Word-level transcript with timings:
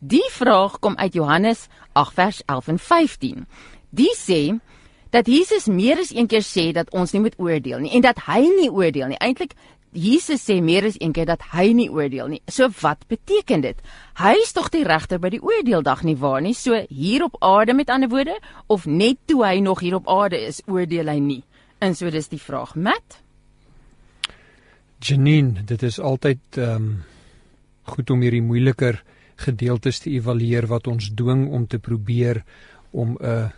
Die 0.00 0.24
vraag 0.32 0.78
kom 0.80 0.96
uit 0.96 1.12
Johannes 1.12 1.66
8 1.92 2.14
vers 2.14 2.42
11 2.46 2.68
en 2.68 2.78
15. 2.78 3.46
Die 3.90 4.14
sê 4.16 4.56
dat 5.12 5.26
Jesus 5.28 5.66
meer 5.68 5.98
as 6.00 6.14
een 6.14 6.26
keer 6.26 6.44
sê 6.46 6.70
dat 6.72 6.88
ons 6.96 7.12
nie 7.12 7.20
moet 7.20 7.36
oordeel 7.36 7.82
nie 7.84 7.92
en 7.98 8.06
dat 8.06 8.22
hy 8.24 8.40
nie 8.48 8.70
oordeel 8.72 9.12
nie. 9.12 9.18
Eintlik 9.20 9.52
Jesus 9.92 10.40
sê 10.46 10.60
meer 10.62 10.86
as 10.88 10.96
een 10.96 11.12
keer 11.12 11.26
dat 11.28 11.42
hy 11.52 11.66
nie 11.76 11.90
oordeel 11.92 12.30
nie. 12.32 12.40
So 12.48 12.70
wat 12.80 13.04
beteken 13.12 13.60
dit? 13.60 13.76
Hy 14.16 14.32
is 14.40 14.54
tog 14.56 14.70
die 14.72 14.86
regter 14.88 15.20
by 15.20 15.34
die 15.34 15.42
oordeeldag 15.42 16.06
nie 16.08 16.16
waar 16.16 16.40
nie? 16.40 16.54
So 16.54 16.80
hier 16.88 17.26
op 17.26 17.36
aarde 17.44 17.74
met 17.76 17.90
ander 17.92 18.08
woorde 18.08 18.38
of 18.68 18.86
net 18.86 19.20
toe 19.26 19.44
hy 19.44 19.58
nog 19.60 19.84
hier 19.84 19.98
op 19.98 20.08
aarde 20.08 20.40
is, 20.46 20.62
oordeel 20.64 21.12
hy 21.12 21.18
nie. 21.20 21.42
En 21.80 21.92
so 21.94 22.08
dis 22.08 22.32
die 22.32 22.40
vraag, 22.40 22.72
Matt. 22.74 23.20
Janine, 25.00 25.60
dit 25.66 25.82
is 25.82 26.00
altyd 26.00 26.40
ehm 26.56 26.76
um, 26.76 26.90
goed 27.90 28.10
om 28.14 28.20
hierdie 28.22 28.44
moeiliker 28.44 29.00
gedeeltes 29.46 30.02
te 30.04 30.10
evalueer 30.10 30.66
wat 30.70 30.86
ons 30.86 31.10
dwing 31.16 31.48
om 31.48 31.66
te 31.66 31.78
probeer 31.78 32.44
om 32.90 33.16
'n 33.20 33.50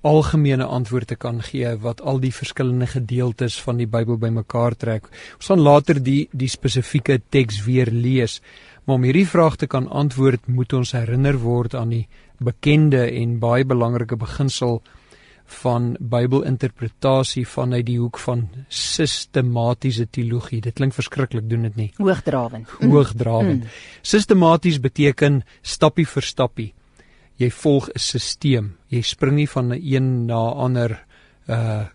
algemene 0.00 0.64
antwoord 0.64 1.06
te 1.06 1.16
kan 1.16 1.42
gee 1.42 1.76
wat 1.82 2.00
al 2.00 2.20
die 2.22 2.32
verskillende 2.34 2.86
gedeeltes 2.86 3.58
van 3.62 3.76
die 3.76 3.86
Bybel 3.86 4.16
bymekaar 4.16 4.76
trek. 4.76 5.08
Ons 5.36 5.50
gaan 5.50 5.60
later 5.60 6.02
die 6.02 6.28
die 6.32 6.48
spesifieke 6.48 7.20
teks 7.28 7.64
weer 7.64 7.90
lees, 7.90 8.40
maar 8.84 8.96
om 8.96 9.02
hierdie 9.02 9.26
vraag 9.26 9.56
te 9.56 9.66
kan 9.66 9.88
antwoord, 9.88 10.46
moet 10.46 10.72
ons 10.72 10.92
herinner 10.92 11.38
word 11.38 11.74
aan 11.74 11.88
die 11.88 12.06
bekende 12.38 13.10
en 13.10 13.38
baie 13.38 13.64
belangrike 13.64 14.16
beginsel 14.16 14.82
van 15.48 15.96
Bybelinterpretasie 16.00 17.46
vanuit 17.48 17.86
die 17.86 17.98
hoek 17.98 18.18
van 18.18 18.48
sistematiese 18.68 20.06
teologie. 20.10 20.60
Dit 20.60 20.74
klink 20.74 20.94
verskriklik, 20.94 21.48
doen 21.48 21.62
dit 21.62 21.76
nie. 21.76 21.90
Hoogdrawend. 21.96 22.68
Hoogdrawend. 22.80 23.64
Mm. 23.64 23.76
Sistematies 24.02 24.80
beteken 24.80 25.42
stappie 25.62 26.06
vir 26.06 26.22
stappie. 26.22 26.72
Jy 27.38 27.50
volg 27.50 27.88
'n 27.88 27.98
stelsel. 27.98 28.74
Jy 28.88 29.02
spring 29.02 29.36
nie 29.36 29.48
van 29.48 29.72
'n 29.72 29.80
een 29.82 30.26
na 30.26 30.42
ander 30.52 31.04
uh 31.46 31.86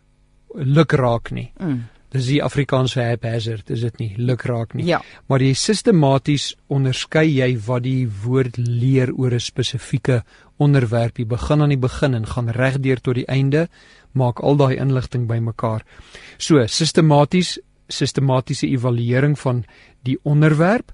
lukraak 0.55 1.31
nie. 1.31 1.51
Mm. 1.57 1.83
Dis 2.13 2.29
die 2.29 2.43
Afrikaanse 2.45 3.01
haphazard, 3.01 3.71
is 3.73 3.81
dit 3.81 3.97
nie? 3.97 4.11
Lukraak 4.17 4.75
nie. 4.77 4.85
Ja. 4.85 4.99
Maar 5.27 5.41
jy 5.41 5.53
sistematies 5.57 6.51
onderskei 6.69 7.25
jy 7.25 7.49
wat 7.65 7.83
die 7.87 8.05
woord 8.23 8.57
leer 8.57 9.09
oor 9.17 9.33
'n 9.33 9.39
spesifieke 9.39 10.23
onderwerp. 10.57 11.17
Jy 11.17 11.25
begin 11.25 11.61
aan 11.61 11.73
die 11.73 11.77
begin 11.77 12.13
en 12.13 12.25
gaan 12.25 12.49
regdeur 12.49 13.01
tot 13.01 13.15
die 13.15 13.27
einde, 13.27 13.67
maak 14.13 14.39
al 14.39 14.55
daai 14.55 14.77
inligting 14.77 15.27
bymekaar. 15.27 15.81
So, 16.37 16.65
sistematies 16.67 17.59
sistematiese 17.87 18.67
evaluering 18.67 19.39
van 19.39 19.63
die 20.03 20.17
onderwerp. 20.23 20.91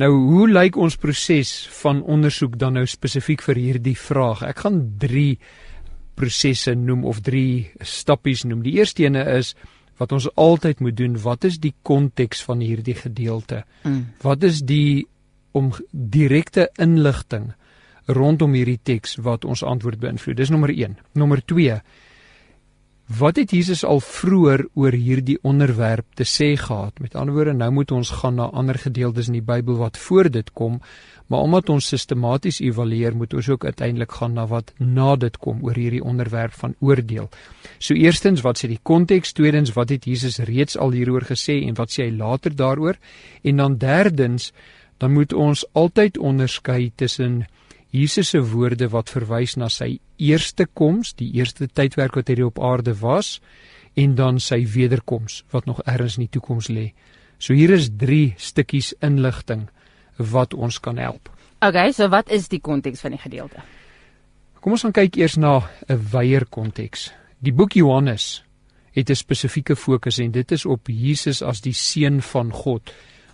Nou, 0.00 0.10
hoe 0.10 0.48
lyk 0.48 0.76
ons 0.76 0.96
proses 0.96 1.68
van 1.82 2.02
ondersoek 2.02 2.56
dan 2.58 2.72
nou 2.72 2.86
spesifiek 2.86 3.42
vir 3.42 3.56
hierdie 3.56 3.96
vraag? 3.98 4.42
Ek 4.42 4.64
gaan 4.64 4.80
3 4.98 5.38
prosesse 6.14 6.74
noem 6.74 7.04
of 7.04 7.20
3 7.20 7.70
stappies 7.80 8.44
noem. 8.44 8.62
Die 8.62 8.78
eerste 8.80 9.04
ene 9.04 9.24
is 9.36 9.54
wat 10.02 10.12
ons 10.12 10.28
altyd 10.34 10.82
moet 10.82 10.98
doen, 10.98 11.16
wat 11.22 11.46
is 11.48 11.60
die 11.62 11.74
konteks 11.86 12.42
van 12.42 12.60
hierdie 12.64 12.98
gedeelte? 12.98 13.62
Mm. 13.86 14.04
Wat 14.26 14.42
is 14.46 14.60
die 14.66 15.06
om 15.52 15.72
direkte 15.90 16.70
inligting 16.80 17.52
rondom 18.10 18.56
hierdie 18.56 18.80
teks 18.82 19.18
wat 19.22 19.44
ons 19.44 19.62
antwoord 19.62 20.00
beïnvloed. 20.02 20.36
Dis 20.36 20.50
nommer 20.50 20.72
1. 20.72 20.96
Nommer 21.18 21.42
2. 21.46 21.78
Wat 23.06 23.36
het 23.36 23.50
Jesus 23.50 23.82
al 23.84 24.00
vroeër 24.00 24.62
oor 24.78 24.94
hierdie 24.94 25.38
onderwerp 25.42 26.06
te 26.14 26.24
sê 26.24 26.54
gehad? 26.56 26.98
Met 27.02 27.14
ander 27.14 27.34
woorde, 27.34 27.52
nou 27.52 27.70
moet 27.72 27.90
ons 27.90 28.10
gaan 28.10 28.34
na 28.38 28.46
ander 28.54 28.78
gedeeltes 28.78 29.26
in 29.26 29.40
die 29.40 29.42
Bybel 29.42 29.76
wat 29.76 29.98
voor 29.98 30.30
dit 30.30 30.52
kom, 30.52 30.78
maar 31.26 31.40
omdat 31.40 31.68
ons 31.68 31.86
sistematies 31.86 32.60
evalueer, 32.60 33.16
moet 33.16 33.34
ons 33.34 33.48
ook 33.48 33.64
uiteindelik 33.64 34.12
gaan 34.12 34.32
na 34.32 34.46
wat 34.46 34.72
na 34.78 35.16
dit 35.16 35.36
kom 35.36 35.64
oor 35.66 35.74
hierdie 35.74 36.02
onderwerp 36.04 36.52
van 36.52 36.74
oordeel. 36.80 37.28
So 37.78 37.94
eerstens, 37.94 38.40
wat 38.46 38.62
sê 38.62 38.70
die 38.70 38.80
konteks? 38.82 39.32
Tweedens, 39.32 39.74
wat 39.74 39.90
het 39.90 40.06
Jesus 40.06 40.38
reeds 40.38 40.78
al 40.78 40.94
hieroor 40.94 41.26
gesê 41.26 41.58
en 41.66 41.74
wat 41.74 41.90
sê 41.90 42.06
hy 42.06 42.16
later 42.16 42.54
daaroor? 42.56 43.00
En 43.42 43.56
dan 43.56 43.76
derdens, 43.82 44.52
dan 44.98 45.12
moet 45.12 45.32
ons 45.32 45.66
altyd 45.72 46.18
onderskei 46.18 46.92
tussen 46.94 47.42
Jesus 47.92 48.30
se 48.32 48.40
woorde 48.40 48.88
wat 48.88 49.10
verwys 49.12 49.58
na 49.60 49.68
sy 49.68 49.98
eerste 50.16 50.64
koms, 50.64 51.12
die 51.12 51.28
eerste 51.36 51.66
tydwerk 51.68 52.16
wat 52.16 52.30
hy 52.32 52.40
op 52.46 52.60
aarde 52.64 52.94
was 53.02 53.36
en 54.00 54.14
dan 54.16 54.38
sy 54.40 54.62
wederkoms 54.64 55.42
wat 55.52 55.68
nog 55.68 55.82
ergens 55.84 56.16
in 56.16 56.24
die 56.24 56.32
toekoms 56.32 56.70
lê. 56.72 56.92
So 57.36 57.52
hier 57.52 57.74
is 57.74 57.90
3 58.00 58.32
stukkies 58.40 58.94
inligting 59.04 59.66
wat 60.16 60.54
ons 60.54 60.80
kan 60.80 60.96
help. 60.96 61.28
Okay, 61.60 61.92
so 61.92 62.08
wat 62.08 62.32
is 62.32 62.48
die 62.48 62.62
konteks 62.64 63.04
van 63.04 63.12
die 63.12 63.20
gedeelte? 63.20 63.60
Kom 64.62 64.72
ons 64.72 64.86
gaan 64.86 64.96
kyk 64.96 65.18
eers 65.20 65.36
na 65.36 65.60
'n 65.88 66.00
wyeer 66.12 66.46
konteks. 66.46 67.12
Die 67.42 67.52
boek 67.52 67.76
Johannes 67.76 68.42
het 68.92 69.10
'n 69.10 69.14
spesifieke 69.14 69.76
fokus 69.76 70.18
en 70.18 70.30
dit 70.30 70.52
is 70.52 70.64
op 70.64 70.88
Jesus 70.88 71.42
as 71.42 71.60
die 71.60 71.74
seun 71.74 72.22
van 72.22 72.52
God. 72.52 72.92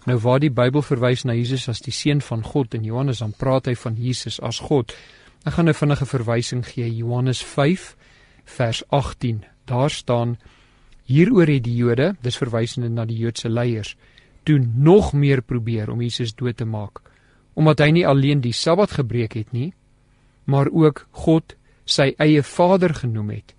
Nou 0.08 0.16
waar 0.24 0.40
die 0.40 0.48
Bybel 0.48 0.80
verwys 0.80 1.26
na 1.28 1.34
Jesus 1.36 1.66
as 1.68 1.82
die 1.84 1.92
seun 1.92 2.22
van 2.24 2.40
God 2.40 2.72
in 2.78 2.86
Johannes 2.86 3.18
dan 3.20 3.34
praat 3.36 3.66
hy 3.68 3.74
van 3.76 3.98
Jesus 4.00 4.38
as 4.40 4.62
God. 4.64 4.94
Ek 5.44 5.58
gaan 5.58 5.68
'n 5.68 5.76
vinnige 5.76 6.06
verwysing 6.08 6.64
gee 6.64 6.88
Johannes 6.88 7.42
5 7.44 7.96
vers 8.44 8.82
18. 8.88 9.44
Daar 9.66 9.90
staan 9.90 10.38
hieroor 11.04 11.46
het 11.46 11.64
die 11.64 11.76
Jode, 11.76 12.16
dis 12.22 12.36
verwysende 12.36 12.88
na 12.88 13.04
die 13.04 13.18
Joodse 13.18 13.48
leiers, 13.48 13.96
toe 14.44 14.58
nog 14.58 15.12
meer 15.12 15.42
probeer 15.42 15.90
om 15.90 16.00
Jesus 16.00 16.34
dood 16.34 16.56
te 16.56 16.64
maak, 16.64 17.00
omdat 17.54 17.78
hy 17.78 17.90
nie 17.90 18.06
alleen 18.06 18.40
die 18.40 18.52
Sabbat 18.52 18.90
gebreek 18.90 19.34
het 19.34 19.52
nie, 19.52 19.74
maar 20.44 20.68
ook 20.72 21.06
God 21.10 21.56
sy 21.84 22.14
eie 22.16 22.42
Vader 22.42 22.94
genoem 22.94 23.30
het 23.30 23.54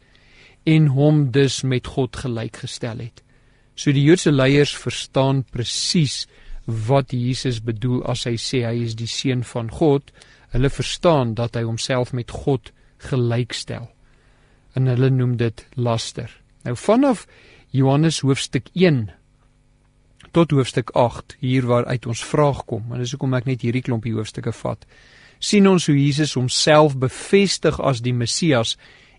en 0.65 0.87
hom 0.87 1.31
dus 1.31 1.61
met 1.61 1.87
God 1.87 2.15
gelyk 2.15 2.55
gestel 2.57 2.97
het. 2.97 3.23
So 3.79 3.93
die 3.95 4.03
Joodse 4.03 4.31
leiers 4.35 4.73
verstaan 4.75 5.45
presies 5.55 6.25
wat 6.65 7.13
Jesus 7.15 7.61
bedoel 7.63 8.01
as 8.11 8.25
hy 8.27 8.35
sê 8.35 8.65
hy 8.67 8.81
is 8.83 8.97
die 8.99 9.07
seun 9.07 9.45
van 9.47 9.69
God. 9.71 10.11
Hulle 10.51 10.71
verstaan 10.73 11.31
dat 11.37 11.55
hy 11.55 11.63
homself 11.63 12.11
met 12.11 12.33
God 12.43 12.73
gelykstel. 13.07 13.87
En 14.75 14.91
hulle 14.91 15.09
noem 15.15 15.37
dit 15.39 15.63
laster. 15.79 16.27
Nou 16.67 16.75
vanaf 16.75 17.23
Johannes 17.71 18.19
hoofstuk 18.19 18.67
1 18.75 19.07
tot 20.35 20.51
hoofstuk 20.51 20.91
8 20.99 21.37
hier 21.39 21.65
waaruit 21.69 22.05
ons 22.05 22.25
vraag 22.25 22.65
kom, 22.67 22.91
en 22.91 22.99
dis 22.99 23.15
hoekom 23.15 23.33
ek 23.39 23.47
net 23.47 23.63
hierdie 23.63 23.81
klompie 23.85 24.13
hoofstukke 24.13 24.51
vat, 24.59 24.83
sien 25.39 25.65
ons 25.71 25.87
hoe 25.87 25.95
Jesus 25.95 26.35
homself 26.37 26.97
bevestig 26.99 27.79
as 27.79 28.03
die 28.05 28.13
Messias 28.13 28.75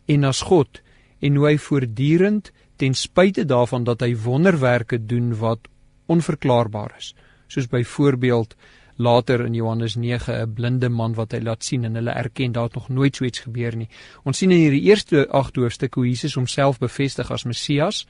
en 0.07 0.29
as 0.29 0.45
God 0.47 0.83
en 1.25 1.41
hoe 1.41 1.49
hy 1.49 1.57
voortdurend 1.59 2.53
ten 2.81 2.97
spyte 2.97 3.45
daarvan 3.45 3.85
dat 3.85 4.01
hy 4.01 4.15
wonderwerke 4.17 4.99
doen 5.07 5.35
wat 5.37 5.69
onverklaarbaar 6.11 6.95
is 6.99 7.13
soos 7.51 7.69
byvoorbeeld 7.69 8.55
later 9.01 9.45
in 9.45 9.55
Johannes 9.55 9.95
9 9.95 10.41
'n 10.41 10.55
blinde 10.55 10.89
man 10.89 11.15
wat 11.15 11.33
hy 11.33 11.41
laat 11.41 11.65
sien 11.65 11.85
en 11.85 11.95
hulle 11.95 12.11
erken 12.11 12.53
daar 12.53 12.69
het 12.69 12.75
nog 12.75 12.89
nooit 12.89 13.17
so 13.17 13.25
iets 13.25 13.39
gebeur 13.39 13.77
nie. 13.77 13.89
Ons 14.25 14.39
sien 14.39 14.51
in 14.51 14.59
hierdie 14.59 14.83
eerste 14.83 15.29
8 15.29 15.57
hoofstukke 15.57 15.99
hoe 15.99 16.09
Jesus 16.09 16.35
homself 16.35 16.79
bevestig 16.79 17.31
as 17.31 17.45
Messias 17.45 18.07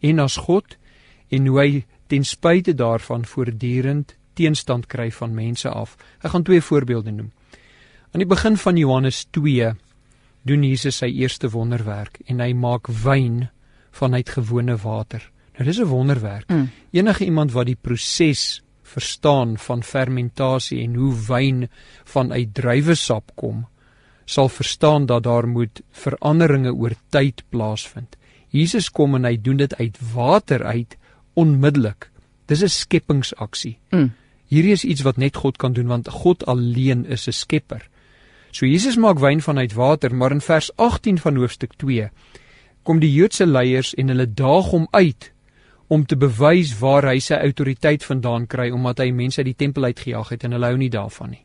en 0.00 0.18
as 0.18 0.36
God 0.36 0.76
en 1.28 1.46
hoe 1.46 1.60
hy 1.60 1.84
ten 2.06 2.24
spyte 2.24 2.74
daarvan 2.74 3.24
voortdurend 3.24 4.16
teenstand 4.34 4.86
kry 4.86 5.10
van 5.10 5.34
mense 5.34 5.68
af. 5.68 5.96
Ek 6.20 6.30
gaan 6.30 6.42
twee 6.42 6.60
voorbeelde 6.60 7.10
noem. 7.10 7.30
Aan 8.12 8.20
die 8.20 8.28
begin 8.28 8.56
van 8.56 8.76
Johannes 8.76 9.24
2 9.30 9.72
doen 10.42 10.62
Jesus 10.62 10.96
sy 10.96 11.06
eerste 11.06 11.50
wonderwerk 11.50 12.18
en 12.26 12.40
hy 12.40 12.52
maak 12.52 12.88
wyn 12.88 13.48
vanuit 13.92 14.28
gewone 14.28 14.76
water. 14.76 15.30
Nou 15.52 15.64
dis 15.64 15.78
'n 15.78 15.84
wonderwerk. 15.84 16.48
Mm. 16.48 16.70
Enige 16.90 17.24
iemand 17.24 17.52
wat 17.52 17.66
die 17.66 17.78
proses 17.80 18.62
verstaan 18.82 19.58
van 19.58 19.82
fermentasie 19.82 20.82
en 20.82 20.94
hoe 20.94 21.14
wyn 21.26 21.68
vanuit 22.04 22.54
druiwesap 22.54 23.30
kom, 23.34 23.66
sal 24.24 24.48
verstaan 24.48 25.06
dat 25.06 25.22
daar 25.22 25.48
moet 25.48 25.82
veranderinge 25.90 26.72
oor 26.74 26.94
tyd 27.08 27.42
plaasvind. 27.48 28.16
Jesus 28.48 28.90
kom 28.90 29.14
en 29.14 29.24
hy 29.24 29.36
doen 29.40 29.56
dit 29.56 29.74
uit 29.76 29.98
water 30.14 30.64
uit 30.64 30.96
onmiddellik. 31.34 32.10
Dis 32.46 32.62
'n 32.62 32.68
skepingsaksie. 32.68 33.78
Mm. 33.90 34.12
Hierdie 34.46 34.72
is 34.72 34.84
iets 34.84 35.02
wat 35.02 35.16
net 35.16 35.36
God 35.36 35.56
kan 35.56 35.72
doen 35.72 35.86
want 35.86 36.08
God 36.08 36.46
alleen 36.46 37.06
is 37.06 37.26
'n 37.28 37.32
skepper. 37.32 37.88
So 38.50 38.66
Jesus 38.66 38.96
maak 38.96 39.18
wyn 39.18 39.40
vanuit 39.40 39.72
water, 39.72 40.14
maar 40.14 40.30
in 40.30 40.40
vers 40.40 40.76
18 40.76 41.18
van 41.18 41.36
hoofstuk 41.36 41.72
2 41.76 42.10
kom 42.82 43.00
die 43.00 43.12
Joodse 43.12 43.46
leiers 43.46 43.94
en 43.94 44.08
hulle 44.08 44.26
daag 44.26 44.72
hom 44.74 44.88
uit 44.90 45.30
om 45.92 46.06
te 46.08 46.16
bewys 46.16 46.72
waar 46.80 47.04
hy 47.10 47.18
sy 47.20 47.36
autoriteit 47.36 48.04
vandaan 48.04 48.46
kry 48.50 48.70
omdat 48.72 49.02
hy 49.04 49.10
mense 49.12 49.42
uit 49.42 49.50
die 49.50 49.58
tempel 49.64 49.90
uitgejaag 49.90 50.32
het 50.32 50.44
en 50.44 50.56
hulle 50.56 50.70
hou 50.72 50.78
nie 50.80 50.90
daarvan 50.92 51.34
nie. 51.34 51.42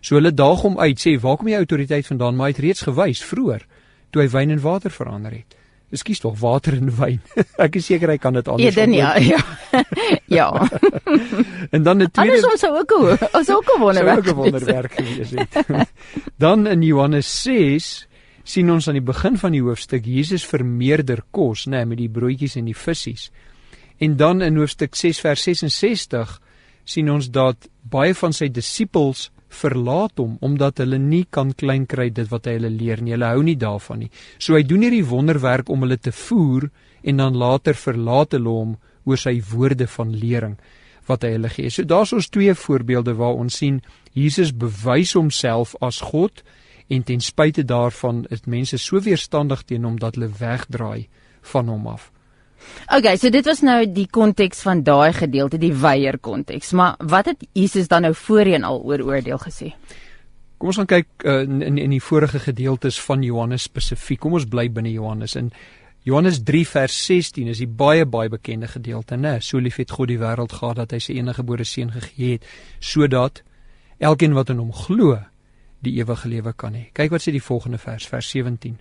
So 0.00 0.16
hulle 0.18 0.32
daag 0.34 0.64
hom 0.64 0.78
uit 0.80 1.00
sê 1.00 1.18
waar 1.20 1.36
kom 1.38 1.50
jy 1.50 1.60
autoriteit 1.60 2.08
vandaan 2.08 2.38
maar 2.38 2.50
hy 2.50 2.56
het 2.56 2.62
reeds 2.64 2.86
gewys 2.88 3.22
vroeër 3.26 3.66
toe 4.12 4.22
hy 4.24 4.28
wyn 4.32 4.54
in 4.56 4.62
water 4.64 4.92
verander 4.92 5.34
het. 5.36 5.58
Ekskuus 5.92 6.22
tog, 6.24 6.38
water 6.40 6.72
en 6.78 6.88
wyn. 6.96 7.18
ek 7.66 7.76
is 7.76 7.90
seker 7.90 8.14
hy 8.14 8.16
kan 8.20 8.32
dit 8.32 8.48
anders. 8.48 8.76
Eden 8.76 8.94
ja, 8.96 9.12
ja. 9.20 9.40
ja. 10.38 10.48
en 11.74 11.82
dan 11.84 12.00
'n 12.00 12.08
tweede 12.08 12.40
Anders 12.40 12.48
ons 12.48 12.64
ook 12.64 12.92
ons 13.28 13.50
ook 13.50 13.74
'n 13.76 13.80
wonderwerk. 13.80 14.24
Sou 14.24 14.34
'n 14.34 14.40
wonderwerk 14.40 14.92
gewees 14.96 15.30
het. 15.36 15.88
dan 16.38 16.66
in 16.66 16.82
Johannes 16.82 17.28
6 17.42 18.08
sien 18.44 18.70
ons 18.70 18.88
aan 18.88 18.98
die 18.98 19.04
begin 19.04 19.36
van 19.38 19.54
die 19.54 19.62
hoofstuk 19.62 20.06
Jesus 20.06 20.44
vermeerder 20.46 21.22
kos, 21.30 21.66
nê, 21.66 21.82
nee, 21.82 21.92
met 21.92 22.00
die 22.00 22.10
broodjies 22.10 22.56
en 22.58 22.70
die 22.70 22.76
visse. 22.76 23.30
En 24.02 24.16
dan 24.18 24.42
in 24.42 24.58
hoofstuk 24.58 24.96
6 24.98 25.20
vers 25.22 25.44
66 25.46 26.40
sien 26.84 27.10
ons 27.10 27.28
dat 27.30 27.68
baie 27.82 28.14
van 28.18 28.34
sy 28.34 28.48
disippels 28.50 29.30
verlaat 29.52 30.18
hom 30.18 30.38
omdat 30.40 30.80
hulle 30.82 30.98
nie 30.98 31.24
kan 31.30 31.52
klein 31.54 31.84
kry 31.86 32.08
dit 32.10 32.28
wat 32.32 32.48
hy 32.48 32.56
hulle 32.56 32.72
leer 32.72 33.02
nie. 33.02 33.14
Hulle 33.14 33.32
hou 33.34 33.42
nie 33.46 33.58
daarvan 33.60 34.02
nie. 34.04 34.10
So 34.38 34.56
hy 34.56 34.64
doen 34.66 34.86
hierdie 34.86 35.06
wonderwerk 35.06 35.70
om 35.70 35.84
hulle 35.84 36.00
te 36.00 36.12
voer 36.12 36.70
en 37.02 37.20
dan 37.20 37.36
later 37.38 37.76
verlaat 37.78 38.34
hulle 38.38 38.56
hom 38.56 38.78
oor 39.04 39.20
sy 39.20 39.36
woorde 39.52 39.86
van 39.90 40.14
lering 40.14 40.56
wat 41.08 41.26
hy 41.26 41.34
hulle 41.36 41.50
gee. 41.52 41.70
So 41.70 41.86
daar's 41.86 42.14
ons 42.14 42.30
twee 42.32 42.54
voorbeelde 42.54 43.14
waar 43.18 43.38
ons 43.38 43.58
sien 43.60 43.80
Jesus 44.16 44.52
bewys 44.54 45.14
homself 45.18 45.74
as 45.82 46.00
God 46.12 46.42
en 46.92 47.04
ten 47.08 47.22
spyte 47.24 47.64
daarvan 47.64 48.24
is 48.28 48.44
mense 48.44 48.78
so 48.78 49.00
weerstandig 49.00 49.64
teen 49.68 49.86
hom 49.88 49.98
dat 50.00 50.18
hulle 50.18 50.28
wegdraai 50.38 51.08
van 51.52 51.68
hom 51.72 51.86
af. 51.86 52.10
Okay, 52.92 53.16
so 53.16 53.30
dit 53.30 53.46
was 53.48 53.62
nou 53.66 53.80
die 53.90 54.06
konteks 54.10 54.62
van 54.62 54.84
daai 54.86 55.12
gedeelte, 55.16 55.58
die 55.58 55.74
weier 55.74 56.18
konteks. 56.18 56.72
Maar 56.78 56.94
wat 56.98 57.32
het 57.32 57.44
Jesus 57.58 57.88
dan 57.90 58.06
nou 58.06 58.14
voorheen 58.14 58.64
al 58.64 58.82
oor 58.82 59.02
oordeel 59.02 59.40
gesê? 59.42 59.72
Kom 60.58 60.70
ons 60.70 60.78
gaan 60.78 60.90
kyk 60.90 61.26
uh, 61.26 61.40
in 61.42 61.78
in 61.80 61.90
die 61.90 62.02
vorige 62.02 62.38
gedeeltes 62.38 63.00
van 63.02 63.24
Johannes 63.26 63.66
spesifiek. 63.66 64.20
Kom 64.22 64.36
ons 64.38 64.46
bly 64.46 64.68
binne 64.70 64.92
Johannes 64.92 65.34
in 65.38 65.50
Johannes 66.06 66.40
3 66.42 66.66
vers 66.66 66.94
16 67.06 67.50
is 67.50 67.60
die 67.62 67.70
baie 67.70 68.06
baie 68.06 68.30
bekende 68.30 68.66
gedeelte, 68.70 69.16
né? 69.16 69.36
So 69.40 69.58
lief 69.62 69.78
het 69.78 69.90
God 69.94 70.10
die 70.10 70.18
wêreld 70.18 70.54
gehad 70.58 70.80
dat 70.80 70.94
hy 70.94 70.98
sy 71.02 71.18
enige 71.18 71.42
gebore 71.42 71.66
seun 71.66 71.92
gegee 71.94 72.38
het 72.38 72.46
sodat 72.82 73.42
elkeen 74.02 74.34
wat 74.34 74.50
in 74.50 74.58
hom 74.58 74.72
glo 74.74 75.20
die 75.82 75.96
ewige 75.98 76.28
lewe 76.28 76.52
kan 76.56 76.74
hê. 76.78 76.88
Kyk 76.94 77.10
wat 77.14 77.24
sê 77.24 77.34
die 77.34 77.42
volgende 77.42 77.78
vers, 77.82 78.06
vers 78.06 78.30
17. 78.30 78.78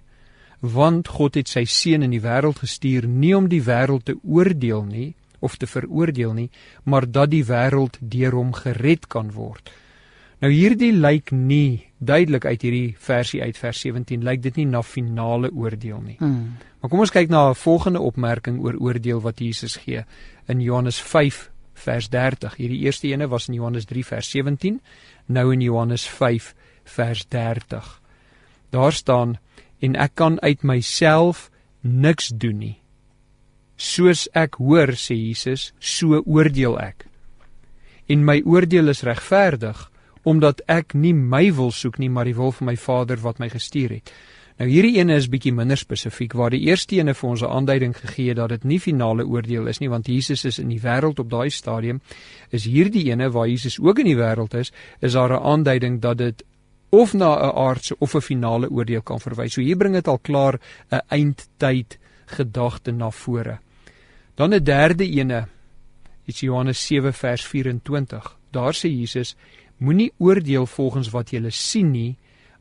Want 0.62 1.10
God 1.10 1.40
het 1.40 1.50
sy 1.50 1.66
seun 1.66 2.06
in 2.06 2.14
die 2.14 2.22
wêreld 2.22 2.62
gestuur 2.62 3.08
nie 3.10 3.34
om 3.38 3.50
die 3.50 3.64
wêreld 3.66 4.06
te 4.06 4.18
oordeel 4.22 4.86
nie 4.86 5.14
of 5.42 5.58
te 5.58 5.66
veroordeel 5.66 6.34
nie, 6.38 6.50
maar 6.84 7.08
dat 7.10 7.32
die 7.32 7.46
wêreld 7.46 7.98
deur 8.00 8.38
hom 8.38 8.54
gered 8.54 9.08
kan 9.10 9.32
word. 9.34 9.72
Nou 10.42 10.50
hierdie 10.54 10.92
lyk 10.94 11.30
nie 11.34 11.88
duidelik 11.98 12.46
uit 12.46 12.64
hierdie 12.66 12.96
versie 12.98 13.42
uit 13.42 13.58
vers 13.58 13.82
17 13.86 14.24
lyk 14.26 14.42
dit 14.42 14.56
nie 14.58 14.68
na 14.70 14.82
finale 14.82 15.52
oordeel 15.54 16.02
nie. 16.02 16.18
Hmm. 16.18 16.58
Maar 16.82 16.90
kom 16.90 17.04
ons 17.04 17.14
kyk 17.14 17.30
na 17.30 17.50
'n 17.50 17.56
volgende 17.56 18.02
opmerking 18.02 18.62
oor 18.62 18.78
oordeel 18.78 19.22
wat 19.22 19.40
Jesus 19.40 19.76
gee 19.76 20.06
in 20.48 20.62
Johannes 20.62 21.02
5 21.02 21.50
vers 21.74 22.10
30. 22.10 22.56
Hierdie 22.56 22.80
eerste 22.86 23.08
ene 23.08 23.28
was 23.28 23.48
in 23.48 23.54
Johannes 23.54 23.86
3 23.86 24.06
vers 24.06 24.30
17, 24.30 24.82
nou 25.26 25.54
in 25.54 25.62
Johannes 25.62 26.08
5 26.10 26.56
vers 26.84 27.26
30. 27.28 28.02
Daar 28.70 28.94
staan 28.94 29.38
en 29.80 29.96
ek 29.96 30.16
kan 30.16 30.40
uit 30.42 30.64
myself 30.64 31.50
niks 31.82 32.30
doen 32.34 32.58
nie. 32.58 32.78
Soos 33.76 34.28
ek 34.38 34.60
hoor 34.62 34.94
sê 34.94 35.18
Jesus, 35.18 35.72
so 35.80 36.22
oordeel 36.26 36.78
ek. 36.80 37.08
En 38.08 38.26
my 38.26 38.42
oordeel 38.46 38.94
is 38.94 39.04
regverdig 39.08 39.88
omdat 40.24 40.62
ek 40.70 40.94
nie 40.94 41.16
my 41.18 41.48
wil 41.58 41.72
soek 41.74 41.98
nie, 41.98 42.10
maar 42.10 42.28
die 42.30 42.38
wil 42.38 42.52
van 42.54 42.70
my 42.70 42.76
Vader 42.78 43.18
wat 43.24 43.40
my 43.42 43.50
gestuur 43.50 43.98
het. 43.98 44.12
Nou 44.62 44.68
hierdie 44.70 45.00
ene 45.00 45.16
is 45.18 45.26
bietjie 45.32 45.54
minder 45.58 45.80
spesifiek 45.80 46.36
waar 46.38 46.54
die 46.54 46.68
eerste 46.68 47.00
ene 47.00 47.16
vir 47.18 47.30
ons 47.30 47.42
'n 47.42 47.50
aanduiding 47.50 47.96
gegee 47.98 48.28
het 48.30 48.38
dat 48.38 48.50
dit 48.50 48.64
nie 48.64 48.80
finale 48.80 49.26
oordeel 49.26 49.68
is 49.68 49.80
nie 49.80 49.90
want 49.90 50.08
Jesus 50.08 50.46
is 50.46 50.60
in 50.60 50.70
die 50.70 50.80
wêreld 50.80 51.20
op 51.20 51.30
daai 51.30 51.50
stadium. 51.50 52.02
Is 52.52 52.66
hierdie 52.66 53.10
ene 53.10 53.32
waar 53.32 53.48
Jesus 53.48 53.80
ook 53.80 54.00
in 54.00 54.06
die 54.06 54.16
wêreld 54.16 54.54
is, 54.54 54.72
is 55.00 55.14
daar 55.14 55.34
'n 55.34 55.44
aanduiding 55.44 56.02
dat 56.02 56.18
dit 56.18 56.44
of 56.92 57.14
na 57.14 57.32
'n 57.36 57.56
aardse 57.56 57.96
of 58.00 58.16
'n 58.16 58.22
finale 58.22 58.70
oordeel 58.70 59.02
kan 59.02 59.20
verwys. 59.20 59.54
So 59.54 59.62
hier 59.62 59.78
bring 59.78 59.94
dit 59.94 60.08
al 60.08 60.20
klaar 60.20 60.60
'n 60.92 61.02
eindtyd 61.08 61.98
gedagte 62.26 62.92
na 62.92 63.10
vore. 63.12 63.60
Dan 64.36 64.54
'n 64.54 64.64
derde 64.64 65.10
ene 65.10 65.48
is 66.26 66.40
Johannes 66.40 66.86
7 66.86 67.14
vers 67.14 67.46
24. 67.46 68.38
Daar 68.52 68.74
sê 68.74 68.90
Jesus 68.90 69.36
Moenie 69.82 70.12
oordeel 70.22 70.68
volgens 70.70 71.10
wat 71.10 71.32
jy 71.34 71.50
sien 71.50 71.90
nie, 71.92 72.18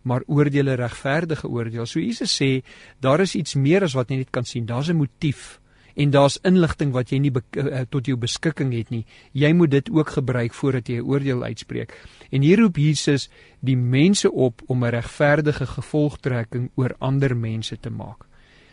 maar 0.09 0.23
oordeel 0.27 0.73
regverdige 0.81 1.49
oordeel. 1.49 1.85
So 1.87 2.01
Jesus 2.01 2.33
sê, 2.33 2.63
daar 3.01 3.21
is 3.21 3.35
iets 3.35 3.55
meer 3.55 3.85
as 3.85 3.95
wat 3.95 4.09
jy 4.09 4.23
net 4.23 4.31
kan 4.33 4.45
sien. 4.45 4.65
Daar's 4.65 4.89
'n 4.89 4.97
motief 4.97 5.60
en 6.01 6.13
daar's 6.15 6.39
inligting 6.49 6.95
wat 6.97 7.13
jy 7.13 7.19
nie 7.21 7.33
uh, 7.33 7.83
tot 7.93 8.09
jou 8.09 8.17
beskikking 8.21 8.73
het 8.73 8.91
nie. 8.91 9.05
Jy 9.37 9.53
moet 9.57 9.71
dit 9.75 9.91
ook 9.93 10.15
gebruik 10.17 10.55
voordat 10.57 10.89
jy 10.89 10.97
'n 11.01 11.07
oordeel 11.07 11.43
uitspreek. 11.45 11.93
En 12.31 12.43
hier 12.43 12.61
roep 12.61 12.77
Jesus 12.77 13.29
die 13.61 13.77
mense 13.77 14.33
op 14.33 14.63
om 14.67 14.85
'n 14.85 14.91
regverdige 14.91 15.67
gevolgtrekking 15.67 16.71
oor 16.75 16.95
ander 16.99 17.37
mense 17.37 17.77
te 17.81 17.91
maak. 17.91 18.25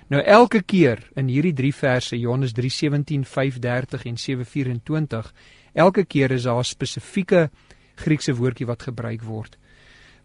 Nou 0.09 0.24
elke 0.24 0.62
keer 0.62 1.09
in 1.15 1.27
hierdie 1.27 1.53
3 1.53 1.75
verse 1.75 2.19
Johannes 2.19 2.53
3:17, 2.53 3.25
5:30 3.25 4.06
en 4.06 4.18
7:24, 4.18 5.33
elke 5.74 6.06
keer 6.06 6.31
is 6.31 6.44
daar 6.44 6.59
'n 6.59 6.63
spesifieke 6.63 7.50
Griekse 7.95 8.35
woordjie 8.35 8.65
wat 8.65 8.83
gebruik 8.83 9.21
word 9.21 9.57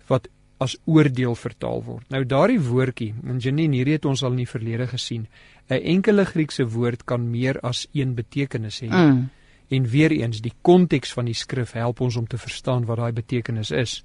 wat 0.07 0.29
as 0.63 0.77
oordeel 0.87 1.35
vertaal 1.39 1.83
word. 1.85 2.07
Nou 2.15 2.23
daardie 2.29 2.61
woordjie, 2.63 3.13
en 3.27 3.41
Janine 3.43 3.81
hierdie 3.81 3.99
het 3.99 4.09
ons 4.09 4.23
al 4.23 4.37
in 4.37 4.45
die 4.45 4.51
verlede 4.51 4.87
gesien, 4.91 5.27
'n 5.69 5.83
enkele 5.95 6.25
Griekse 6.25 6.67
woord 6.69 7.05
kan 7.05 7.31
meer 7.31 7.61
as 7.61 7.87
een 7.93 8.15
betekenis 8.15 8.81
hê. 8.83 8.89
Mm. 8.89 9.31
En 9.69 9.87
weer 9.89 10.11
eens, 10.11 10.41
die 10.41 10.53
konteks 10.63 11.13
van 11.13 11.25
die 11.25 11.35
skrif 11.35 11.73
help 11.73 12.01
ons 12.01 12.17
om 12.17 12.27
te 12.27 12.39
verstaan 12.39 12.85
wat 12.85 12.99
daai 12.99 13.13
betekenis 13.13 13.71
is. 13.71 14.03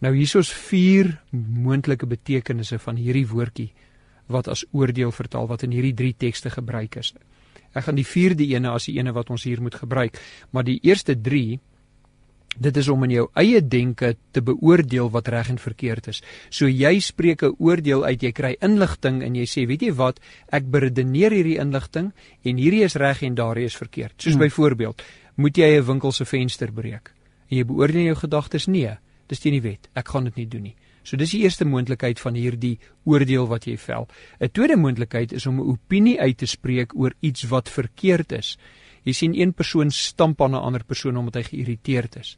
Nou 0.00 0.14
hier 0.14 0.38
is 0.38 0.52
vier 0.52 1.20
moontlike 1.30 2.06
betekenisse 2.06 2.78
van 2.78 2.96
hierdie 2.96 3.28
woordjie 3.28 3.72
wat 4.26 4.48
as 4.48 4.64
oordeel 4.72 5.12
vertaal 5.12 5.46
wat 5.46 5.62
in 5.62 5.70
hierdie 5.70 5.94
drie 5.94 6.14
tekste 6.16 6.50
gebruik 6.50 6.96
is. 6.96 7.14
Ek 7.74 7.84
gaan 7.84 7.98
die 7.98 8.06
vierde 8.06 8.46
ene 8.46 8.70
as 8.70 8.86
die 8.88 8.96
ene 8.98 9.12
wat 9.12 9.30
ons 9.30 9.44
hier 9.44 9.60
moet 9.62 9.74
gebruik, 9.74 10.18
maar 10.50 10.64
die 10.64 10.78
eerste 10.82 11.16
3 11.20 11.58
Dit 12.58 12.76
is 12.76 12.88
om 12.88 13.02
in 13.04 13.10
jou 13.10 13.24
eie 13.40 13.60
denke 13.60 14.16
te 14.30 14.42
beoordeel 14.42 15.10
wat 15.10 15.28
reg 15.28 15.50
en 15.50 15.58
verkeerd 15.58 16.08
is. 16.08 16.22
So 16.50 16.68
jy 16.68 17.00
spreek 17.00 17.42
'n 17.42 17.56
oordeel 17.58 18.04
uit, 18.04 18.22
jy 18.22 18.32
kry 18.32 18.56
inligting 18.60 19.22
en 19.22 19.34
jy 19.34 19.44
sê, 19.44 19.66
weet 19.66 19.82
jy 19.82 19.92
wat, 19.92 20.20
ek 20.52 20.70
beredeneer 20.70 21.32
hierdie 21.32 21.58
inligting 21.58 22.12
en 22.44 22.56
hierdie 22.56 22.84
is 22.84 22.94
reg 22.94 23.22
en 23.22 23.34
daardie 23.34 23.64
is 23.64 23.76
verkeerd. 23.76 24.14
Soos 24.16 24.34
hmm. 24.34 24.42
byvoorbeeld, 24.42 25.02
moet 25.36 25.56
jy 25.56 25.78
'n 25.78 25.86
winkel 25.86 26.12
se 26.12 26.24
venster 26.24 26.72
breek? 26.72 27.12
En 27.50 27.56
jy 27.56 27.64
beoordeel 27.64 28.02
jou 28.02 28.16
gedagtes, 28.16 28.66
nee, 28.66 28.96
dis 29.26 29.40
teen 29.40 29.52
die 29.52 29.62
wet. 29.62 29.88
Ek 29.94 30.08
gaan 30.08 30.24
dit 30.24 30.36
nie 30.36 30.48
doen 30.48 30.62
nie. 30.62 30.76
So 31.04 31.16
dis 31.20 31.34
die 31.36 31.42
eerste 31.44 31.66
moontlikheid 31.68 32.20
van 32.20 32.34
hierdie 32.34 32.78
oordeel 33.04 33.46
wat 33.46 33.66
jy 33.68 33.76
vel. 33.76 34.08
'n 34.40 34.48
Tweede 34.48 34.76
moontlikheid 34.76 35.32
is 35.32 35.46
om 35.46 35.60
'n 35.60 35.68
opinie 35.74 36.20
uit 36.20 36.38
te 36.38 36.46
spreek 36.46 36.94
oor 36.96 37.12
iets 37.20 37.42
wat 37.42 37.68
verkeerd 37.68 38.32
is. 38.32 38.56
Jy 39.04 39.12
sien 39.12 39.34
een 39.34 39.52
persoon 39.52 39.90
stamp 39.90 40.42
aan 40.42 40.54
'n 40.54 40.64
ander 40.66 40.84
persoon 40.84 41.16
omdat 41.16 41.34
hy 41.34 41.42
geïrriteerd 41.42 42.16
is. 42.16 42.36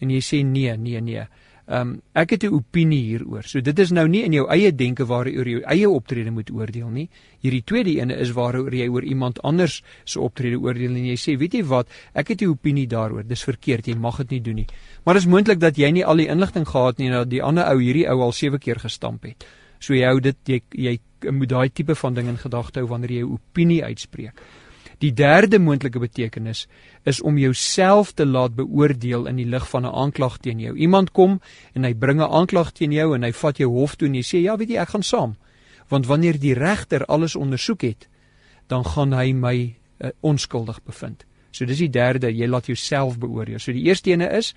En 0.00 0.10
jy 0.10 0.20
sê 0.20 0.44
nee, 0.44 0.76
nee, 0.76 1.00
nee. 1.00 1.26
Ehm 1.66 1.80
um, 1.80 2.02
ek 2.14 2.30
het 2.30 2.44
'n 2.44 2.54
opinie 2.54 3.02
hieroor. 3.02 3.42
So 3.42 3.60
dit 3.60 3.78
is 3.78 3.90
nou 3.90 4.06
nie 4.08 4.22
in 4.22 4.32
jou 4.32 4.46
eie 4.48 4.72
denke 4.72 5.04
waar 5.04 5.26
jy 5.26 5.38
oor 5.38 5.48
jou 5.48 5.62
eie 5.62 5.88
optrede 5.90 6.30
moet 6.30 6.50
oordeel 6.50 6.88
nie. 6.88 7.08
Hierdie 7.40 7.64
tweede 7.64 7.90
ene 7.90 8.14
is 8.14 8.30
waaroor 8.30 8.74
jy 8.74 8.88
oor 8.88 9.02
iemand 9.02 9.42
anders 9.42 9.82
se 10.04 10.20
optrede 10.20 10.60
oordeel 10.60 10.94
en 10.94 11.06
jy 11.06 11.16
sê, 11.16 11.36
weet 11.36 11.54
jy 11.54 11.64
wat, 11.64 11.88
ek 12.14 12.28
het 12.28 12.42
'n 12.42 12.46
opinie 12.46 12.86
daaroor. 12.86 13.26
Dis 13.26 13.42
verkeerd. 13.42 13.86
Jy 13.86 13.94
mag 13.94 14.16
dit 14.16 14.30
nie 14.30 14.40
doen 14.40 14.54
nie. 14.54 14.66
Maar 15.04 15.14
dit 15.14 15.22
is 15.22 15.28
moontlik 15.28 15.58
dat 15.58 15.76
jy 15.76 15.90
nie 15.90 16.04
al 16.04 16.16
die 16.16 16.28
inligting 16.28 16.68
gehad 16.68 16.98
nie 16.98 17.06
en 17.06 17.12
dat 17.12 17.30
die 17.30 17.42
ander 17.42 17.64
ou 17.64 17.80
hierdie 17.80 18.08
ou 18.08 18.20
al 18.20 18.32
7 18.32 18.58
keer 18.58 18.78
gestamp 18.78 19.22
het. 19.22 19.44
So 19.78 19.94
jy 19.94 20.04
hou 20.06 20.20
dit 20.20 20.36
jy 20.44 20.62
jy 20.70 20.98
moet 21.30 21.48
daai 21.48 21.68
tipe 21.72 21.94
van 21.94 22.14
ding 22.14 22.28
in 22.28 22.38
gedagte 22.38 22.78
hou 22.78 22.88
wanneer 22.88 23.10
jy 23.10 23.22
'n 23.22 23.32
opinie 23.32 23.84
uitspreek. 23.84 24.40
Die 25.04 25.12
derde 25.12 25.58
moontlike 25.60 26.00
betekenis 26.00 26.64
is 27.04 27.20
om 27.20 27.36
jouself 27.38 28.14
te 28.16 28.24
laat 28.26 28.54
beoordeel 28.56 29.26
in 29.28 29.36
die 29.36 29.48
lig 29.48 29.68
van 29.68 29.84
'n 29.84 29.92
aanklag 29.92 30.38
teen 30.38 30.60
jou. 30.60 30.76
Iemand 30.76 31.12
kom 31.12 31.40
en 31.74 31.84
hy 31.84 31.94
bring 31.94 32.20
'n 32.20 32.32
aanklag 32.32 32.72
teen 32.72 32.92
jou 32.92 33.14
en 33.14 33.22
hy 33.22 33.32
vat 33.32 33.58
jou 33.58 33.70
hof 33.70 33.96
toe 33.96 34.08
en 34.08 34.14
jy 34.14 34.22
sê 34.22 34.42
ja, 34.42 34.56
weet 34.56 34.68
jy, 34.68 34.76
ek 34.76 34.88
gaan 34.88 35.02
saam. 35.02 35.36
Want 35.88 36.06
wanneer 36.06 36.38
die 36.38 36.54
regter 36.54 37.04
alles 37.04 37.36
ondersoek 37.36 37.82
het, 37.82 38.08
dan 38.66 38.84
gaan 38.84 39.12
hy 39.12 39.32
my 39.32 39.76
uh, 39.98 40.10
onskuldig 40.20 40.82
bevind. 40.82 41.24
So 41.56 41.64
dis 41.64 41.80
die 41.80 41.92
derde, 41.92 42.28
jy 42.28 42.48
laat 42.50 42.68
jouself 42.68 43.16
beoordeel. 43.18 43.60
So 43.62 43.72
die 43.72 43.86
eerste 43.88 44.12
ene 44.12 44.28
is 44.36 44.52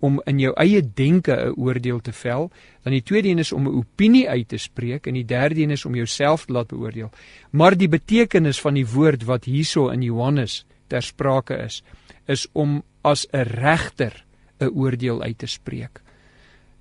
om 0.00 0.20
in 0.30 0.38
jou 0.40 0.52
eie 0.56 0.80
denke 0.82 1.34
'n 1.34 1.54
oordeel 1.58 2.00
te 2.00 2.12
vel, 2.12 2.50
dan 2.84 2.92
die 2.92 3.02
tweede 3.02 3.28
een 3.28 3.38
is 3.38 3.52
om 3.52 3.66
'n 3.66 3.76
opinie 3.82 4.28
uit 4.28 4.48
te 4.48 4.58
spreek 4.58 5.06
en 5.06 5.14
die 5.14 5.24
derde 5.24 5.60
een 5.60 5.70
is 5.70 5.84
om 5.84 5.94
jouself 5.94 6.46
te 6.46 6.52
laat 6.52 6.68
beoordeel. 6.68 7.10
Maar 7.50 7.76
die 7.76 7.88
betekenis 7.88 8.60
van 8.60 8.74
die 8.74 8.86
woord 8.86 9.24
wat 9.24 9.44
hierso 9.44 9.88
in 9.88 10.02
Johannes 10.02 10.64
ter 10.86 11.02
sprake 11.02 11.54
is, 11.54 11.82
is 12.26 12.46
om 12.52 12.82
as 13.02 13.26
'n 13.32 13.42
regter 13.42 14.24
'n 14.60 14.70
oordeel 14.74 15.22
uit 15.22 15.38
te 15.38 15.46
spreek. 15.46 16.02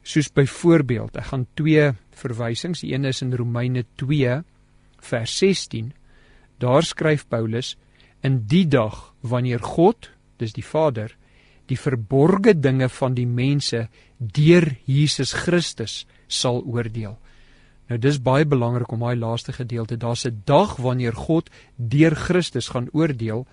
Soos 0.03 0.31
byvoorbeeld, 0.31 1.17
ek 1.17 1.23
gaan 1.23 1.47
twee 1.53 1.91
verwysings, 2.11 2.79
die 2.79 2.93
een 2.93 3.05
is 3.05 3.21
in 3.21 3.33
Romeine 3.33 3.85
2 3.95 4.43
vers 4.99 5.37
16. 5.37 5.93
Daar 6.57 6.83
skryf 6.83 7.27
Paulus 7.27 7.77
in 8.21 8.43
die 8.47 8.65
dag 8.67 9.13
wanneer 9.21 9.59
God, 9.59 10.09
dis 10.37 10.53
die 10.53 10.65
Vader, 10.65 11.13
die 11.67 11.77
verborgde 11.79 12.55
dinge 12.55 12.89
van 12.89 13.15
die 13.17 13.27
mense 13.27 13.87
deur 14.17 14.69
Jesus 14.85 15.33
Christus 15.33 16.05
sal 16.27 16.61
oordeel. 16.63 17.17
Nou 17.87 17.99
dis 18.03 18.19
baie 18.19 18.45
belangrik 18.47 18.91
om 18.91 19.03
daai 19.05 19.15
laaste 19.15 19.53
gedeelte. 19.55 19.97
Daar's 19.97 20.25
'n 20.25 20.41
dag 20.45 20.75
wanneer 20.75 21.13
God 21.13 21.49
deur 21.75 22.15
Christus 22.15 22.69
gaan 22.69 22.89
oordeel 22.91 23.47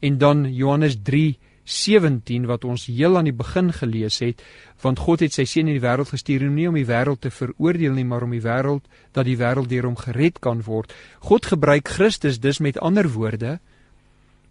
en 0.00 0.18
dan 0.18 0.54
Johannes 0.54 0.96
3:17 1.02 2.46
wat 2.46 2.64
ons 2.64 2.86
heel 2.86 3.16
aan 3.16 3.24
die 3.24 3.32
begin 3.32 3.72
gelees 3.72 4.18
het, 4.18 4.42
want 4.80 4.98
God 4.98 5.20
het 5.20 5.32
sy 5.32 5.44
seun 5.44 5.68
in 5.68 5.80
die 5.80 5.88
wêreld 5.88 6.08
gestuur 6.08 6.50
nie 6.50 6.68
om 6.68 6.74
die 6.74 6.86
wêreld 6.86 7.20
te 7.20 7.30
veroordeel 7.30 7.92
nie, 7.92 8.04
maar 8.04 8.22
om 8.22 8.30
die 8.30 8.42
wêreld 8.42 8.82
dat 9.12 9.24
die 9.24 9.36
wêreld 9.36 9.68
deur 9.68 9.84
hom 9.84 9.96
gered 9.96 10.38
kan 10.38 10.62
word. 10.62 10.92
God 11.20 11.46
gebruik 11.46 11.88
Christus 11.88 12.40
dus 12.40 12.58
met 12.58 12.78
ander 12.78 13.08
woorde 13.08 13.60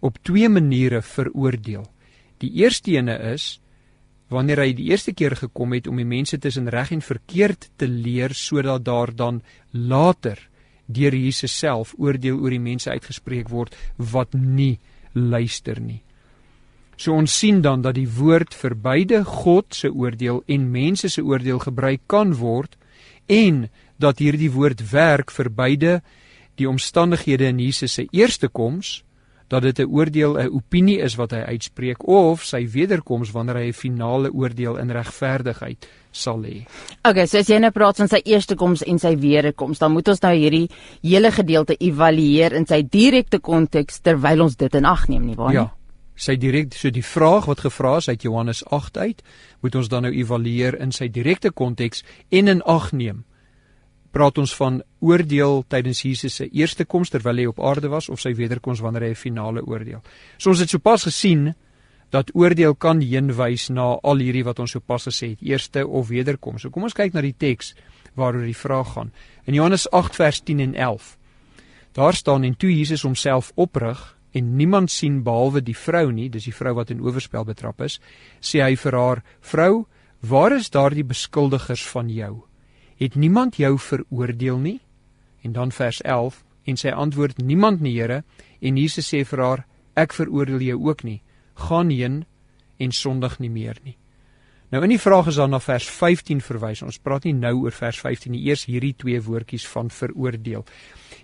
op 0.00 0.18
twee 0.22 0.48
maniere 0.48 1.02
veroordeel. 1.02 1.84
Die 2.40 2.52
eerste 2.62 2.96
ene 2.96 3.16
is 3.32 3.60
wanneer 4.30 4.62
hy 4.62 4.72
die 4.78 4.90
eerste 4.92 5.12
keer 5.12 5.34
gekom 5.36 5.74
het 5.74 5.88
om 5.90 5.98
die 5.98 6.08
mense 6.08 6.38
tussen 6.38 6.70
reg 6.70 6.92
en 6.94 7.02
verkeerd 7.02 7.68
te 7.76 7.88
leer 7.90 8.34
sodat 8.34 8.84
daar 8.86 9.10
dan 9.14 9.42
later 9.72 10.38
deur 10.86 11.14
Jesus 11.14 11.54
self 11.58 11.94
oordeel 11.98 12.38
oor 12.38 12.54
die 12.54 12.62
mense 12.62 12.90
uitgespreek 12.90 13.50
word 13.50 13.74
wat 13.98 14.34
nie 14.34 14.78
luister 15.14 15.80
nie. 15.80 16.00
So 17.00 17.14
ons 17.16 17.32
sien 17.32 17.62
dan 17.64 17.82
dat 17.82 17.96
die 17.96 18.08
woord 18.08 18.54
vir 18.54 18.76
beide 18.76 19.22
God 19.24 19.74
se 19.74 19.90
oordeel 19.90 20.42
en 20.46 20.70
mense 20.70 21.08
se 21.08 21.22
oordeel 21.24 21.62
gebruik 21.62 22.02
kan 22.06 22.34
word 22.38 22.76
en 23.26 23.68
dat 23.98 24.20
hierdie 24.20 24.50
woord 24.52 24.82
werk 24.92 25.32
vir 25.32 25.50
beide 25.50 26.00
die 26.60 26.68
omstandighede 26.68 27.48
in 27.48 27.60
Jesus 27.62 27.96
se 27.96 28.06
eerste 28.12 28.48
koms 28.48 29.00
dat 29.50 29.62
dit 29.62 29.78
'n 29.78 29.90
oordeel 29.90 30.38
'n 30.38 30.52
opinie 30.54 30.98
is 30.98 31.14
wat 31.14 31.30
hy 31.30 31.38
uitspreek 31.38 32.06
of 32.06 32.44
sy 32.44 32.68
wederkoms 32.70 33.30
wanneer 33.30 33.56
hy 33.56 33.66
'n 33.68 33.72
finale 33.72 34.32
oordeel 34.32 34.76
in 34.76 34.90
regverdigheid 34.90 35.88
sal 36.10 36.42
hê. 36.42 36.66
Okay, 37.02 37.26
so 37.26 37.38
as 37.38 37.48
jy 37.48 37.58
nou 37.58 37.70
praat 37.70 37.96
van 37.96 38.08
sy 38.08 38.20
eerste 38.24 38.54
koms 38.54 38.82
en 38.82 38.98
sy 38.98 39.16
wederkoms, 39.16 39.78
dan 39.78 39.92
moet 39.92 40.08
ons 40.08 40.20
nou 40.20 40.34
hierdie 40.34 40.70
hele 41.02 41.30
gedeelte 41.30 41.76
evalueer 41.78 42.52
in 42.52 42.66
sy 42.66 42.82
direkte 42.82 43.38
konteks 43.38 44.00
terwyl 44.00 44.42
ons 44.42 44.56
dit 44.56 44.74
in 44.74 44.84
ag 44.84 45.08
neem 45.08 45.26
nie 45.26 45.36
waar 45.36 45.48
nie? 45.48 45.54
Ja. 45.54 45.72
Sy 46.14 46.36
direk 46.36 46.74
so 46.74 46.90
die 46.90 47.04
vraag 47.04 47.46
wat 47.46 47.60
gevra 47.60 47.96
is 47.96 48.08
uit 48.08 48.22
Johannes 48.22 48.64
8 48.64 48.96
uit, 48.96 49.22
moet 49.60 49.74
ons 49.74 49.88
dan 49.88 50.02
nou 50.02 50.12
evalueer 50.12 50.80
in 50.80 50.92
sy 50.92 51.08
direkte 51.08 51.50
konteks 51.50 52.04
en 52.28 52.48
in 52.48 52.62
ag 52.62 52.92
neem 52.92 53.24
praat 54.10 54.38
ons 54.38 54.52
van 54.58 54.80
oordeel 55.00 55.64
tydens 55.70 56.02
Jesus 56.02 56.34
se 56.40 56.48
eerste 56.50 56.84
koms 56.84 57.10
terwyl 57.10 57.38
hy 57.38 57.46
op 57.50 57.60
aarde 57.62 57.90
was 57.92 58.08
of 58.10 58.20
sy 58.20 58.34
wederkoms 58.34 58.82
wanneer 58.82 59.08
hy 59.08 59.10
'n 59.10 59.22
finale 59.22 59.62
oordeel. 59.62 60.02
So 60.38 60.50
ons 60.50 60.60
het 60.60 60.70
sopas 60.70 61.04
gesien 61.04 61.54
dat 62.10 62.30
oordeel 62.34 62.74
kan 62.74 63.00
heenwys 63.00 63.68
na 63.70 63.98
al 64.02 64.18
hierdie 64.18 64.44
wat 64.44 64.58
ons 64.58 64.70
sopas 64.70 65.06
gesê 65.06 65.30
het, 65.30 65.42
eerste 65.42 65.86
of 65.86 66.08
wederkoms. 66.08 66.62
So 66.62 66.70
kom 66.70 66.82
ons 66.82 66.94
kyk 66.94 67.14
na 67.14 67.20
die 67.20 67.34
teks 67.38 67.74
waaroor 68.14 68.44
die 68.44 68.56
vraag 68.56 68.92
gaan. 68.92 69.12
In 69.46 69.54
Johannes 69.54 69.86
8 69.90 70.16
vers 70.16 70.40
10 70.40 70.60
en 70.60 70.74
11. 70.74 71.16
Daar 71.92 72.14
staan 72.14 72.44
en 72.44 72.56
toe 72.56 72.70
Jesus 72.70 73.02
homself 73.02 73.52
oprig 73.54 74.16
en 74.32 74.56
niemand 74.56 74.90
sien 74.90 75.22
behalwe 75.22 75.62
die 75.62 75.76
vrou 75.76 76.10
nie, 76.12 76.28
dis 76.28 76.44
die 76.44 76.54
vrou 76.54 76.74
wat 76.74 76.90
in 76.90 77.02
oorspel 77.02 77.44
betrap 77.44 77.80
is, 77.80 78.00
sê 78.40 78.62
hy 78.62 78.76
vir 78.76 78.94
haar: 78.94 79.22
"Vrou, 79.40 79.86
waar 80.20 80.52
is 80.52 80.70
daardie 80.70 81.04
beskuldigers 81.04 81.86
van 81.88 82.08
jou?" 82.08 82.49
Het 83.00 83.16
niemand 83.16 83.56
jou 83.56 83.78
veroordeel 83.80 84.58
nie? 84.58 84.80
En 85.42 85.52
dan 85.56 85.72
vers 85.72 86.00
11 86.04 86.42
en 86.68 86.76
sy 86.76 86.92
antwoord 86.92 87.40
niemand 87.40 87.80
nie 87.80 87.96
Here 87.96 88.22
en 88.60 88.76
Jesus 88.76 89.08
sê 89.08 89.24
vir 89.24 89.42
haar 89.44 89.64
ek 89.98 90.12
veroordeel 90.12 90.60
jou 90.60 90.78
ook 90.88 91.02
nie. 91.04 91.22
Gaan 91.54 91.90
heen 91.90 92.24
en 92.78 92.92
sondig 92.92 93.38
nie 93.40 93.50
meer 93.50 93.80
nie. 93.84 93.96
Nou 94.70 94.84
in 94.86 94.92
die 94.92 95.02
vraag 95.02 95.26
is 95.32 95.40
dan 95.40 95.50
na 95.50 95.58
vers 95.58 95.88
15 95.90 96.40
verwys. 96.46 96.84
Ons 96.86 97.00
praat 97.02 97.26
nie 97.26 97.34
nou 97.34 97.56
oor 97.64 97.74
vers 97.74 97.98
15 97.98 98.30
nie, 98.36 98.44
eers 98.46 98.68
hierdie 98.70 98.94
twee 98.94 99.18
woordjies 99.20 99.66
van 99.66 99.90
veroordeel. 99.90 100.62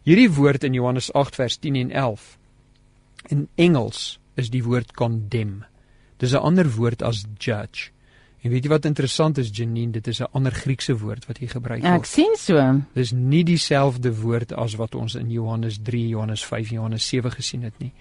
Hierdie 0.02 0.30
woord 0.34 0.66
in 0.66 0.74
Johannes 0.74 1.12
8 1.14 1.38
vers 1.38 1.58
10 1.62 1.78
en 1.84 1.92
11 1.92 2.26
in 3.30 3.46
Engels 3.54 4.18
is 4.34 4.50
die 4.50 4.64
woord 4.66 4.92
condemn. 4.98 5.64
Dis 6.18 6.32
'n 6.32 6.42
ander 6.42 6.68
woord 6.76 7.02
as 7.02 7.24
judge. 7.38 7.90
En 8.46 8.52
weet 8.52 8.68
jy 8.68 8.70
wat 8.70 8.84
interessant 8.86 9.40
is 9.42 9.48
Janine, 9.50 9.90
dit 9.90 10.06
is 10.06 10.20
'n 10.22 10.30
ander 10.32 10.52
Griekse 10.54 10.94
woord 10.98 11.26
wat 11.26 11.38
hier 11.38 11.48
gebruik 11.48 11.82
word. 11.82 11.94
Ek 11.98 12.04
sien 12.06 12.34
so. 12.38 12.82
Dis 12.94 13.10
nie 13.10 13.42
dieselfde 13.44 14.14
woord 14.14 14.52
as 14.52 14.76
wat 14.76 14.94
ons 14.94 15.14
in 15.14 15.30
Johannes 15.30 15.78
3, 15.82 16.08
Johannes 16.08 16.44
5, 16.44 16.70
Johannes 16.70 17.08
7 17.08 17.30
gesien 17.30 17.62
het 17.62 17.78
nie. 17.78 17.92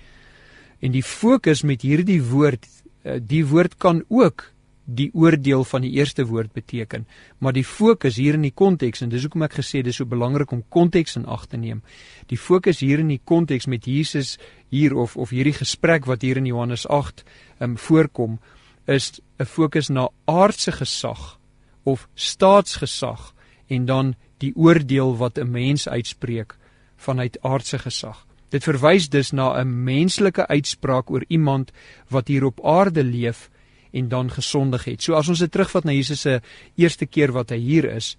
En 0.79 0.91
die 0.91 1.03
fokus 1.03 1.63
met 1.63 1.81
hierdie 1.81 2.21
woord, 2.21 2.67
eh, 3.03 3.19
die 3.21 3.45
woord 3.45 3.77
kan 3.77 4.03
ook 4.07 4.53
die 4.85 5.09
oordeel 5.13 5.63
van 5.63 5.81
die 5.81 5.91
eerste 5.91 6.25
woord 6.25 6.53
beteken, 6.53 7.07
maar 7.37 7.53
die 7.53 7.65
fokus 7.65 8.15
hier 8.15 8.33
in 8.33 8.41
die 8.41 8.53
konteks 8.53 9.01
en 9.01 9.09
dis 9.09 9.21
hoekom 9.21 9.41
ek 9.41 9.53
gesê 9.53 9.81
dis 9.81 9.95
so 9.95 10.05
belangrik 10.05 10.51
om 10.51 10.63
konteks 10.69 11.15
in 11.15 11.25
ag 11.25 11.47
te 11.47 11.57
neem. 11.57 11.81
Die 12.27 12.37
fokus 12.37 12.79
hier 12.79 12.99
in 12.99 13.07
die 13.07 13.21
konteks 13.23 13.65
met 13.65 13.85
Jesus 13.85 14.37
hier 14.69 14.95
of 14.95 15.17
of 15.17 15.29
hierdie 15.29 15.57
gesprek 15.57 16.05
wat 16.05 16.21
hier 16.21 16.37
in 16.37 16.45
Johannes 16.45 16.87
8 16.87 17.23
um, 17.23 17.25
ehm, 17.59 17.75
voorkom 17.75 18.39
is 18.85 19.19
'n 19.39 19.45
fokus 19.45 19.89
na 19.89 20.09
aardse 20.25 20.71
gesag 20.71 21.39
of 21.83 22.07
staatsgesag 22.13 23.33
en 23.67 23.85
dan 23.85 24.15
die 24.37 24.53
oordeel 24.55 25.17
wat 25.17 25.37
'n 25.37 25.51
mens 25.51 25.87
uitspreek 25.87 26.57
vanuit 26.95 27.37
aardse 27.41 27.79
gesag. 27.79 28.25
Dit 28.49 28.63
verwys 28.63 29.09
dus 29.09 29.31
na 29.31 29.59
'n 29.59 29.83
menslike 29.83 30.47
uitspraak 30.47 31.09
oor 31.09 31.23
iemand 31.27 31.71
wat 32.09 32.27
hier 32.27 32.43
op 32.43 32.65
aarde 32.65 33.03
leef 33.03 33.49
en 33.91 34.07
dan 34.07 34.31
gesondig 34.31 34.83
het. 34.83 35.03
So 35.03 35.13
as 35.13 35.27
ons 35.27 35.39
dit 35.39 35.51
terugvat 35.51 35.83
na 35.83 35.91
Jesus 35.91 36.21
se 36.21 36.41
eerste 36.75 37.05
keer 37.05 37.31
wat 37.31 37.49
hy 37.49 37.57
hier 37.57 37.85
is, 37.85 38.17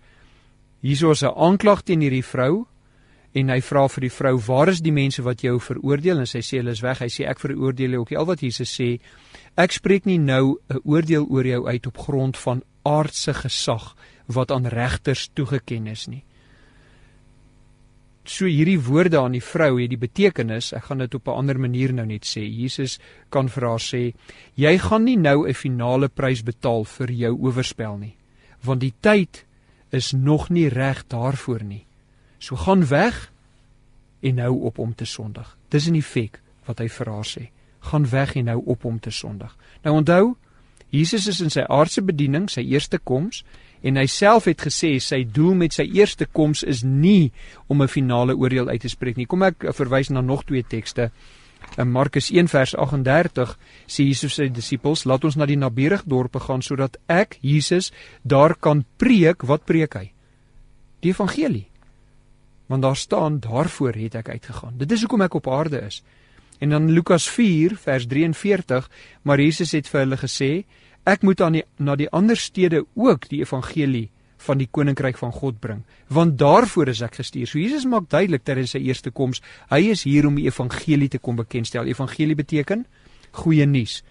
hierso 0.80 1.10
is 1.10 1.22
'n 1.22 1.36
aanklag 1.36 1.82
teen 1.82 2.00
hierdie 2.00 2.24
vrou 2.24 2.66
en 3.36 3.52
hy 3.52 3.60
vra 3.60 3.86
vir 3.88 4.00
die 4.00 4.10
vrou: 4.10 4.34
"Waar 4.46 4.68
is 4.72 4.80
die 4.80 4.92
mense 4.92 5.22
wat 5.22 5.42
jou 5.44 5.60
veroordeel?" 5.60 6.18
En 6.18 6.26
sy 6.26 6.40
sê: 6.40 6.58
"Hulle 6.58 6.72
is 6.72 6.82
weg." 6.82 6.98
Hy 6.98 7.08
sê: 7.08 7.28
"Ek 7.28 7.40
veroordeel 7.40 7.90
jou 7.90 8.00
ook 8.00 8.10
nie." 8.10 8.18
Al 8.18 8.26
wat 8.26 8.40
Jesus 8.40 8.80
sê, 8.80 8.98
Ek 9.56 9.72
spreek 9.72 10.04
nie 10.04 10.18
nou 10.20 10.58
'n 10.68 10.80
oordeel 10.84 11.24
oor 11.32 11.46
jou 11.46 11.66
uit 11.66 11.86
op 11.86 11.98
grond 11.98 12.36
van 12.36 12.62
aardse 12.84 13.32
gesag 13.34 13.96
wat 14.26 14.50
aan 14.50 14.66
regters 14.66 15.30
toegeken 15.32 15.86
is 15.86 16.06
nie. 16.06 16.24
So 18.24 18.44
hierdie 18.44 18.80
woorde 18.80 19.18
aan 19.18 19.32
die 19.32 19.42
vrou 19.42 19.80
het 19.80 19.90
die 19.90 19.96
betekenis, 19.96 20.72
ek 20.72 20.84
gaan 20.84 20.98
dit 20.98 21.14
op 21.14 21.28
'n 21.28 21.38
ander 21.38 21.58
manier 21.58 21.92
nou 21.92 22.06
net 22.06 22.26
sê. 22.26 22.42
Jesus 22.42 22.98
kan 23.30 23.48
vir 23.48 23.64
haar 23.68 23.80
sê, 23.80 24.14
jy 24.56 24.78
gaan 24.78 25.04
nie 25.04 25.16
nou 25.16 25.48
'n 25.48 25.54
finale 25.54 26.08
prys 26.08 26.42
betaal 26.42 26.84
vir 26.84 27.10
jou 27.10 27.34
oorspel 27.38 27.96
nie, 27.96 28.16
want 28.62 28.80
die 28.80 28.94
tyd 29.00 29.44
is 29.90 30.12
nog 30.12 30.50
nie 30.50 30.68
reg 30.68 31.06
daarvoor 31.08 31.62
nie. 31.62 31.86
So 32.38 32.56
gaan 32.56 32.88
weg 32.88 33.32
en 34.20 34.38
hou 34.38 34.60
op 34.68 34.78
om 34.78 34.94
te 34.94 35.04
sondig. 35.04 35.56
Dis 35.68 35.86
in 35.86 35.94
effek 35.94 36.40
wat 36.66 36.78
hy 36.78 36.88
vir 36.88 37.12
haar 37.12 37.24
sê 37.24 37.50
gaan 37.86 38.08
weg 38.10 38.34
en 38.34 38.48
hou 38.48 38.62
op 38.64 38.84
om 38.84 38.98
te 39.00 39.10
sondig. 39.10 39.56
Nou 39.82 39.96
onthou, 39.96 40.34
Jesus 40.90 41.26
is 41.26 41.40
in 41.40 41.52
sy 41.52 41.64
aardse 41.70 42.02
bediening, 42.02 42.48
sy 42.50 42.64
eerste 42.66 42.98
koms, 42.98 43.42
en 43.86 43.98
hy 44.00 44.06
self 44.10 44.48
het 44.50 44.64
gesê 44.66 44.96
sy 45.02 45.22
doel 45.30 45.54
met 45.58 45.74
sy 45.76 45.86
eerste 45.94 46.26
koms 46.26 46.64
is 46.66 46.82
nie 46.82 47.32
om 47.68 47.82
'n 47.82 47.88
finale 47.88 48.34
oordeel 48.34 48.68
uit 48.68 48.80
te 48.80 48.88
spreek 48.88 49.16
nie. 49.16 49.26
Kom 49.26 49.42
ek 49.42 49.66
verwys 49.74 50.10
na 50.10 50.20
nog 50.20 50.44
twee 50.44 50.62
tekste. 50.62 51.10
In 51.78 51.90
Markus 51.90 52.30
1 52.30 52.48
vers 52.48 52.74
38 52.74 53.58
sê 53.86 54.04
Jesus 54.04 54.34
sy 54.34 54.48
disippels, 54.48 55.04
"Laat 55.04 55.24
ons 55.24 55.36
na 55.36 55.46
die 55.46 55.56
naburige 55.56 56.04
dorpe 56.06 56.40
gaan 56.40 56.62
sodat 56.62 56.96
ek, 57.08 57.38
Jesus, 57.40 57.92
daar 58.22 58.54
kan 58.54 58.84
preek." 58.96 59.42
Wat 59.42 59.64
preek 59.64 59.94
hy? 59.94 60.12
Die 61.00 61.10
evangelie. 61.10 61.66
Want 62.66 62.82
daar 62.82 62.96
staan, 62.96 63.40
"Daarvoor 63.40 63.92
het 63.92 64.14
ek 64.14 64.28
uitgegaan." 64.28 64.74
Dit 64.76 64.92
is 64.92 65.00
hoekom 65.00 65.22
ek 65.22 65.34
op 65.34 65.48
aarde 65.48 65.80
is. 65.80 66.02
En 66.58 66.70
dan 66.70 66.90
Lukas 66.90 67.30
4 67.30 67.76
vers 67.76 68.06
43, 68.06 68.90
maar 69.22 69.40
Jesus 69.40 69.72
het 69.72 69.88
vir 69.88 70.00
hulle 70.00 70.16
gesê, 70.16 70.64
ek 71.04 71.22
moet 71.22 71.40
aan 71.40 71.52
die 71.52 71.64
na 71.76 71.96
die 71.96 72.10
ander 72.10 72.36
stede 72.36 72.84
ook 72.94 73.28
die 73.28 73.40
evangelie 73.40 74.10
van 74.36 74.58
die 74.58 74.68
koninkryk 74.70 75.18
van 75.18 75.32
God 75.32 75.60
bring, 75.60 75.82
want 76.12 76.38
daarvoor 76.38 76.88
is 76.88 77.00
ek 77.00 77.14
gestuur. 77.14 77.46
So 77.46 77.58
Jesus 77.58 77.84
maak 77.84 78.08
duidelik 78.12 78.44
dat 78.44 78.56
hy 78.56 78.66
sy 78.68 78.78
eerste 78.78 79.10
koms, 79.10 79.42
hy 79.70 79.80
is 79.90 80.04
hier 80.04 80.26
om 80.26 80.36
die 80.38 80.46
evangelie 80.46 81.08
te 81.08 81.18
kom 81.18 81.36
bekendstel. 81.36 81.88
Evangelie 81.88 82.36
beteken 82.36 82.86
goeie 83.36 83.66
nuus. 83.66 84.02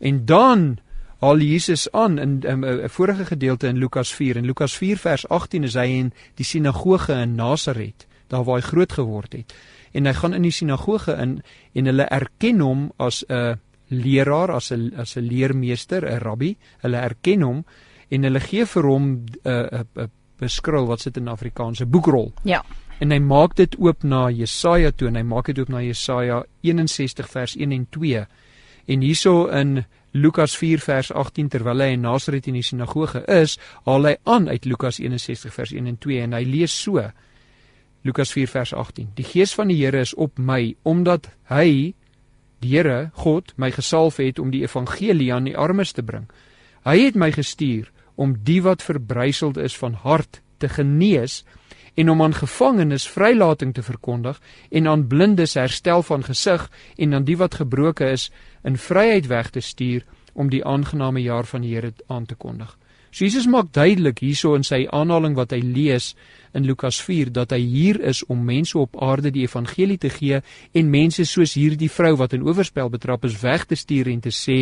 En 0.00 0.24
dan 0.24 0.78
haal 1.20 1.38
Jesus 1.38 1.88
aan 1.92 2.18
in 2.18 2.40
'n 2.44 2.88
vorige 2.88 3.24
gedeelte 3.24 3.66
in 3.66 3.78
Lukas 3.78 4.14
4 4.14 4.36
en 4.36 4.44
Lukas 4.44 4.76
4 4.76 4.96
vers 4.96 5.28
18 5.28 5.64
is 5.64 5.74
hy 5.74 5.86
in 5.86 6.12
die 6.34 6.44
sinagoge 6.44 7.12
in 7.12 7.34
Nasaret, 7.34 8.06
daar 8.28 8.44
waar 8.44 8.56
hy 8.56 8.62
groot 8.62 8.92
geword 8.92 9.32
het 9.32 9.54
en 9.92 10.06
hy 10.06 10.12
gaan 10.14 10.36
in 10.36 10.46
die 10.46 10.54
sinagoge 10.54 11.16
in 11.18 11.40
en 11.74 11.90
hulle 11.90 12.06
erken 12.10 12.60
hom 12.60 12.86
as 12.98 13.24
'n 13.28 13.58
leraar, 13.90 14.50
as 14.54 14.70
'n 14.72 14.92
as 14.96 15.16
'n 15.16 15.26
leermeester, 15.26 16.04
'n 16.04 16.18
rabbi. 16.18 16.56
Hulle 16.82 16.96
erken 16.96 17.42
hom 17.42 17.64
en 18.08 18.22
hulle 18.22 18.40
gee 18.40 18.66
vir 18.66 18.82
hom 18.82 19.04
'n 19.10 19.26
'n 19.44 19.86
'n 19.96 20.10
beskrul 20.38 20.86
wat 20.86 21.00
sit 21.00 21.16
in 21.16 21.28
Afrikaanse 21.28 21.86
boekrol. 21.86 22.32
Ja. 22.44 22.64
En 22.98 23.10
hy 23.10 23.18
maak 23.18 23.56
dit 23.56 23.76
oop 23.78 24.02
na 24.02 24.30
Jesaja 24.30 24.90
toe 24.90 25.08
en 25.08 25.14
hy 25.14 25.22
maak 25.22 25.46
dit 25.46 25.58
oop 25.58 25.68
na 25.68 25.80
Jesaja 25.80 26.44
61 26.60 27.28
vers 27.28 27.56
1 27.56 27.72
en 27.72 27.86
2. 27.90 28.26
En 28.86 29.00
hierso 29.00 29.46
in 29.46 29.84
Lukas 30.12 30.56
4 30.58 30.82
vers 30.82 31.12
18 31.12 31.48
terwyl 31.48 31.84
hy 31.84 31.92
in 31.94 32.02
Nasaret 32.02 32.48
in 32.50 32.56
die 32.58 32.66
sinagoge 32.66 33.22
is, 33.30 33.58
haal 33.86 34.08
hy 34.08 34.16
aan 34.26 34.48
uit 34.50 34.66
Lukas 34.66 34.98
61 34.98 35.54
vers 35.54 35.72
1 35.76 35.86
en 35.86 35.98
2 36.02 36.24
en 36.24 36.34
hy 36.34 36.42
lees 36.48 36.74
so 36.74 37.04
Lukas 38.02 38.32
4 38.32 38.48
vers 38.48 38.72
18. 38.74 39.12
Die 39.14 39.26
gees 39.28 39.54
van 39.54 39.68
die 39.70 39.78
Here 39.78 40.00
is 40.00 40.14
op 40.14 40.38
my 40.38 40.74
omdat 40.88 41.28
hy 41.52 41.94
die 42.60 42.74
Here 42.74 43.10
God 43.22 43.52
my 43.56 43.70
gesalf 43.70 44.18
het 44.20 44.40
om 44.40 44.50
die 44.50 44.64
evangelie 44.64 45.30
aan 45.34 45.46
die 45.46 45.56
armes 45.56 45.92
te 45.92 46.02
bring. 46.02 46.26
Hy 46.84 46.96
het 47.04 47.16
my 47.16 47.30
gestuur 47.32 47.90
om 48.16 48.34
die 48.44 48.60
wat 48.64 48.82
verbryseld 48.82 49.60
is 49.60 49.76
van 49.76 49.94
hart 50.02 50.40
te 50.60 50.68
genees 50.68 51.42
en 51.94 52.10
om 52.10 52.22
aan 52.22 52.34
gevangenes 52.34 53.08
vrylating 53.08 53.74
te 53.74 53.82
verkondig 53.82 54.40
en 54.70 54.86
aan 54.86 55.06
blindes 55.06 55.54
herstel 55.54 56.02
van 56.02 56.24
gesig 56.24 56.70
en 56.96 57.14
aan 57.14 57.24
die 57.24 57.36
wat 57.36 57.54
gebroke 57.54 58.10
is 58.10 58.30
in 58.62 58.76
vryheid 58.78 59.26
weg 59.26 59.50
te 59.50 59.60
stuur 59.60 60.04
om 60.32 60.50
die 60.50 60.64
aangename 60.64 61.22
jaar 61.22 61.44
van 61.44 61.60
die 61.60 61.74
Here 61.74 61.92
aan 62.06 62.26
te 62.26 62.34
kondig. 62.34 62.78
So 63.10 63.24
Jesus 63.24 63.46
maak 63.50 63.72
duidelik 63.74 64.20
hierso 64.22 64.54
in 64.54 64.62
sy 64.62 64.84
aanhaling 64.86 65.34
wat 65.34 65.50
hy 65.50 65.58
lees 65.64 66.12
in 66.54 66.66
Lukas 66.66 67.00
4 67.02 67.32
dat 67.34 67.50
hy 67.50 67.58
hier 67.58 67.98
is 68.06 68.22
om 68.30 68.44
mense 68.46 68.78
op 68.78 68.94
aarde 69.02 69.32
die 69.34 69.48
evangelie 69.48 69.98
te 69.98 70.12
gee 70.14 70.38
en 70.72 70.90
mense 70.90 71.26
soos 71.26 71.56
hierdie 71.58 71.90
vrou 71.90 72.14
wat 72.20 72.36
in 72.38 72.46
oorspel 72.46 72.90
betrap 72.90 73.26
is 73.26 73.40
weg 73.42 73.66
te 73.66 73.78
stuur 73.78 74.12
en 74.12 74.22
te 74.22 74.30
sê 74.34 74.60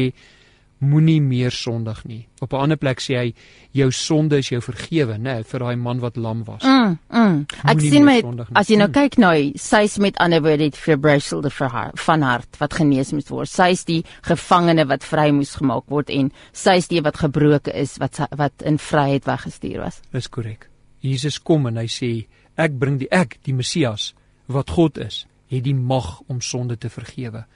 moenie 0.79 1.21
meer 1.23 1.51
sondig 1.51 2.05
nie. 2.05 2.29
Op 2.41 2.53
'n 2.53 2.57
ander 2.57 2.77
plek 2.77 3.01
sê 3.01 3.17
hy 3.17 3.35
jou 3.71 3.91
sonde 3.91 4.39
is 4.39 4.49
jou 4.49 4.61
vergewe, 4.61 5.19
né, 5.19 5.43
vir 5.45 5.61
daai 5.61 5.77
man 5.77 6.01
wat 6.01 6.17
lam 6.17 6.45
was. 6.45 6.63
Mm, 6.63 6.99
mm. 7.11 7.47
Ek 7.65 7.81
sien 7.81 8.05
my 8.05 8.23
as 8.55 8.69
jy 8.69 8.77
nou 8.77 8.89
kyk 8.89 9.19
nou, 9.19 9.53
sy's 9.57 9.99
met 9.99 10.17
ander 10.19 10.41
woorde 10.41 10.71
die 10.71 11.51
vir 11.51 11.69
haar 11.69 11.91
van 11.95 12.23
hart 12.23 12.57
wat 12.59 12.75
genees 12.75 13.13
moet 13.13 13.29
word. 13.29 13.49
Sy's 13.49 13.85
die 13.85 14.05
gevangene 14.23 14.87
wat 14.87 15.05
vry 15.05 15.31
moes 15.31 15.55
gemaak 15.55 15.85
word 15.89 16.11
en 16.11 16.33
sy's 16.53 16.89
die 16.89 17.01
wat 17.01 17.17
gebroke 17.17 17.73
is 17.75 17.99
wat 17.99 18.21
wat 18.31 18.63
in 18.63 18.79
vryheid 18.79 19.25
weggestuur 19.25 19.81
was. 19.81 20.01
Dis 20.13 20.29
korrek. 20.29 20.69
Jesus 21.01 21.39
kom 21.39 21.67
en 21.67 21.77
hy 21.77 21.87
sê 21.87 22.27
ek 22.57 22.79
bring 22.79 22.99
die 22.99 23.11
ek, 23.11 23.39
die 23.43 23.55
Messias 23.55 24.15
wat 24.47 24.71
God 24.71 24.99
is, 24.99 25.27
het 25.49 25.65
die 25.65 25.75
mag 25.75 26.21
om 26.29 26.41
sonde 26.41 26.77
te 26.77 26.89
vergewe 26.89 27.47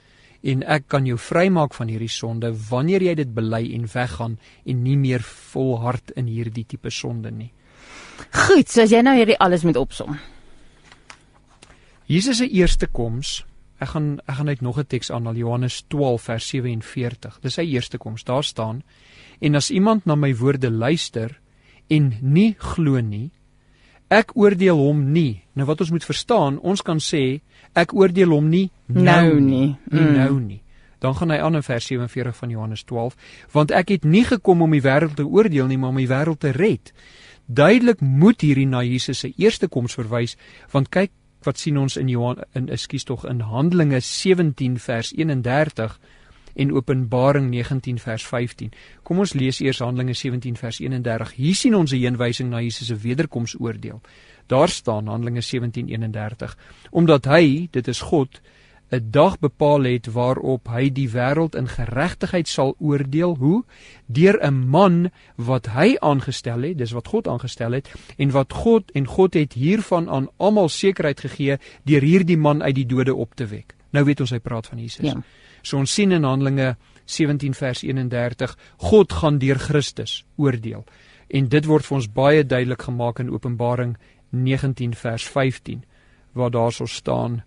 en 0.42 0.62
ek 0.62 0.88
kan 0.90 1.06
jou 1.06 1.18
vrymaak 1.18 1.74
van 1.74 1.88
hierdie 1.88 2.10
sonde 2.10 2.50
wanneer 2.70 3.02
jy 3.02 3.14
dit 3.14 3.34
bely 3.34 3.62
en 3.76 3.86
weggaan 3.86 4.38
en 4.66 4.82
nie 4.82 4.96
meer 4.98 5.22
volhard 5.52 6.10
in 6.18 6.26
hierdie 6.26 6.66
tipe 6.66 6.90
sonde 6.90 7.30
nie. 7.30 7.52
Goed, 8.32 8.68
so 8.68 8.82
as 8.82 8.92
jy 8.92 9.02
nou 9.02 9.14
hierdie 9.16 9.38
alles 9.38 9.64
moet 9.66 9.78
opsom. 9.78 10.18
Jesus 12.10 12.42
se 12.42 12.48
eerste 12.50 12.88
koms, 12.90 13.42
ek 13.82 13.94
gaan 13.94 14.08
ek 14.26 14.36
gaan 14.38 14.50
net 14.50 14.62
nog 14.62 14.78
'n 14.78 14.86
teks 14.86 15.10
aanhaal 15.10 15.36
Johannes 15.36 15.82
12 15.88 16.22
vers 16.22 16.48
47. 16.48 17.38
Dis 17.42 17.54
sy 17.54 17.62
eerste 17.62 17.98
koms. 17.98 18.24
Daar 18.24 18.44
staan: 18.44 18.82
En 19.40 19.54
as 19.54 19.70
iemand 19.70 20.06
na 20.06 20.14
my 20.14 20.34
woorde 20.34 20.70
luister 20.70 21.40
en 21.88 22.18
nie 22.20 22.54
glo 22.58 23.00
nie, 23.00 23.30
ek 24.12 24.34
oordeel 24.36 24.76
hom 24.76 25.06
nie. 25.14 25.42
Nou 25.56 25.66
wat 25.68 25.80
ons 25.84 25.92
moet 25.94 26.04
verstaan, 26.04 26.58
ons 26.60 26.84
kan 26.84 27.00
sê 27.00 27.40
ek 27.78 27.94
oordeel 27.96 28.34
hom 28.34 28.50
nie 28.52 28.68
nou, 28.86 29.04
nou 29.04 29.40
nie, 29.40 29.70
nie 29.90 30.04
mm. 30.04 30.18
nou 30.18 30.36
nie. 30.40 30.60
Dan 31.02 31.16
gaan 31.18 31.32
hy 31.34 31.40
aan 31.42 31.58
in 31.58 31.64
vers 31.66 31.88
47 31.90 32.36
van 32.36 32.52
Johannes 32.52 32.84
12, 32.86 33.16
want 33.56 33.72
ek 33.74 33.90
het 33.96 34.04
nie 34.06 34.22
gekom 34.28 34.62
om 34.62 34.76
die 34.76 34.84
wêreld 34.84 35.16
te 35.18 35.26
oordeel 35.26 35.66
nie, 35.66 35.78
maar 35.80 35.90
om 35.90 35.98
die 35.98 36.10
wêreld 36.10 36.44
te 36.44 36.52
red. 36.54 36.92
Duidelik 37.50 38.00
moet 38.00 38.44
hierdie 38.44 38.68
na 38.70 38.84
Jesus 38.86 39.24
se 39.24 39.32
eerste 39.34 39.66
koms 39.68 39.96
verwys, 39.98 40.36
want 40.70 40.92
kyk 40.94 41.10
wat 41.42 41.58
sien 41.58 41.80
ons 41.80 41.96
in 41.98 42.10
Johan 42.12 42.44
in 42.54 42.68
ekskuus 42.70 43.08
tog 43.08 43.24
in 43.26 43.42
Handelinge 43.50 43.98
17 43.98 44.78
vers 44.78 45.10
31 45.16 45.98
en 46.54 46.72
Openbaring 46.72 47.50
19 47.50 47.98
vers 47.98 48.26
15. 48.26 48.72
Kom 49.02 49.18
ons 49.18 49.32
lees 49.32 49.60
eers 49.60 49.78
Handelinge 49.78 50.14
17 50.14 50.56
vers 50.56 50.78
31. 50.80 51.34
Hier 51.36 51.54
sien 51.54 51.74
ons 51.74 51.92
'n 51.92 51.96
heenwysing 51.96 52.50
na 52.50 52.60
Jesus 52.60 52.86
se 52.86 52.96
wederkomsoordeel. 52.96 54.00
Daar 54.46 54.68
staan 54.68 55.06
Handelinge 55.06 55.42
17:31 55.42 56.56
omdat 56.90 57.24
hy, 57.24 57.68
dit 57.70 57.88
is 57.88 58.00
God, 58.00 58.40
'n 58.92 59.10
dag 59.10 59.38
bepaal 59.38 59.82
het 59.88 60.06
waarop 60.12 60.68
hy 60.68 60.90
die 60.92 61.08
wêreld 61.08 61.56
in 61.56 61.68
geregtigheid 61.68 62.48
sal 62.48 62.74
oordeel 62.78 63.36
hoe 63.40 63.64
deur 64.06 64.36
'n 64.44 64.68
man 64.68 65.10
wat 65.36 65.66
hy 65.66 65.96
aangestel 66.00 66.62
het 66.62 66.78
dis 66.78 66.92
wat 66.92 67.08
God 67.08 67.28
aangestel 67.28 67.72
het 67.72 67.88
en 68.16 68.30
wat 68.30 68.52
God 68.52 68.90
en 68.92 69.06
God 69.06 69.34
het 69.34 69.52
hiervan 69.52 70.08
aan 70.08 70.28
almal 70.36 70.68
sekerheid 70.68 71.20
gegee 71.20 71.56
deur 71.84 72.02
hierdie 72.02 72.36
man 72.36 72.62
uit 72.62 72.74
die 72.74 72.86
dode 72.86 73.14
op 73.14 73.34
te 73.34 73.46
wek 73.46 73.74
nou 73.90 74.04
weet 74.04 74.20
ons 74.20 74.30
hy 74.30 74.38
praat 74.38 74.66
van 74.66 74.78
Jesus 74.78 75.06
ja. 75.06 75.22
So 75.62 75.78
ons 75.78 75.94
sien 75.94 76.12
in 76.12 76.24
Handelinge 76.24 76.76
17 77.04 77.54
vers 77.54 77.82
31 77.82 78.56
God 78.76 79.12
gaan 79.12 79.38
deur 79.38 79.58
Christus 79.58 80.24
oordeel. 80.36 80.84
En 81.28 81.48
dit 81.48 81.64
word 81.66 81.86
vir 81.86 81.96
ons 81.96 82.12
baie 82.12 82.44
duidelik 82.44 82.82
gemaak 82.82 83.18
in 83.20 83.30
Openbaring 83.30 83.96
19 84.30 84.94
vers 84.94 85.24
15 85.28 85.84
waar 86.32 86.50
daarso 86.50 86.86
staan 86.86 87.42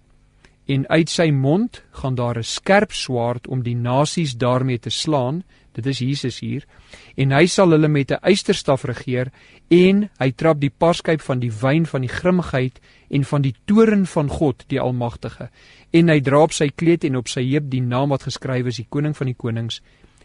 en 0.66 0.88
uit 0.90 1.10
sy 1.10 1.30
mond 1.30 1.84
gaan 1.92 2.16
daar 2.16 2.38
'n 2.38 2.44
skerp 2.44 2.92
swaard 2.92 3.48
om 3.48 3.64
die 3.64 3.76
nasies 3.76 4.38
daarmee 4.38 4.80
te 4.80 4.90
slaan 4.90 5.44
dit 5.76 5.88
is 5.92 6.02
Jesus 6.04 6.40
hier 6.44 6.66
en 7.16 7.34
hy 7.36 7.46
sal 7.52 7.76
hulle 7.76 7.88
met 7.92 8.12
'n 8.12 8.24
eysterstaf 8.24 8.86
regeer 8.86 9.32
en 9.70 10.10
hy 10.20 10.32
trap 10.32 10.60
die 10.60 10.70
paskyp 10.70 11.22
van 11.22 11.40
die 11.40 11.52
wyn 11.52 11.86
van 11.86 12.02
die 12.02 12.12
grimmigheid 12.12 12.80
en 13.10 13.24
van 13.24 13.42
die 13.42 13.56
toorn 13.66 14.06
van 14.06 14.30
God 14.30 14.66
die 14.68 14.80
almagtige 14.80 15.50
en 15.92 16.10
hy 16.10 16.20
dra 16.22 16.44
op 16.44 16.54
sy 16.54 16.70
kleed 16.70 17.04
en 17.04 17.16
op 17.16 17.28
sy 17.28 17.44
heup 17.44 17.70
die 17.70 17.82
naam 17.82 18.10
wat 18.10 18.24
geskrywe 18.24 18.68
is 18.68 18.78
die 18.78 18.90
koning 18.90 19.16
van 19.16 19.28
die 19.28 19.38
konings 19.38 19.82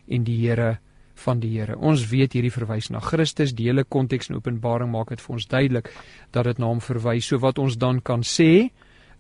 en 0.09 0.25
die 0.25 0.37
Here 0.37 0.79
van 1.21 1.41
die 1.41 1.51
Here. 1.59 1.77
Ons 1.77 2.07
weet 2.11 2.35
hierdie 2.37 2.53
verwys 2.53 2.91
na 2.91 3.01
Christus, 3.05 3.53
die 3.57 3.69
hele 3.69 3.85
konteks 3.85 4.31
in 4.31 4.39
Openbaring 4.39 4.91
maak 4.93 5.13
dit 5.13 5.21
vir 5.21 5.35
ons 5.37 5.47
duidelik 5.47 5.91
dat 6.33 6.49
dit 6.49 6.59
na 6.59 6.71
hom 6.71 6.81
verwys. 6.81 7.29
So 7.29 7.41
wat 7.45 7.59
ons 7.59 7.77
dan 7.81 8.01
kan 8.01 8.25
sê 8.27 8.71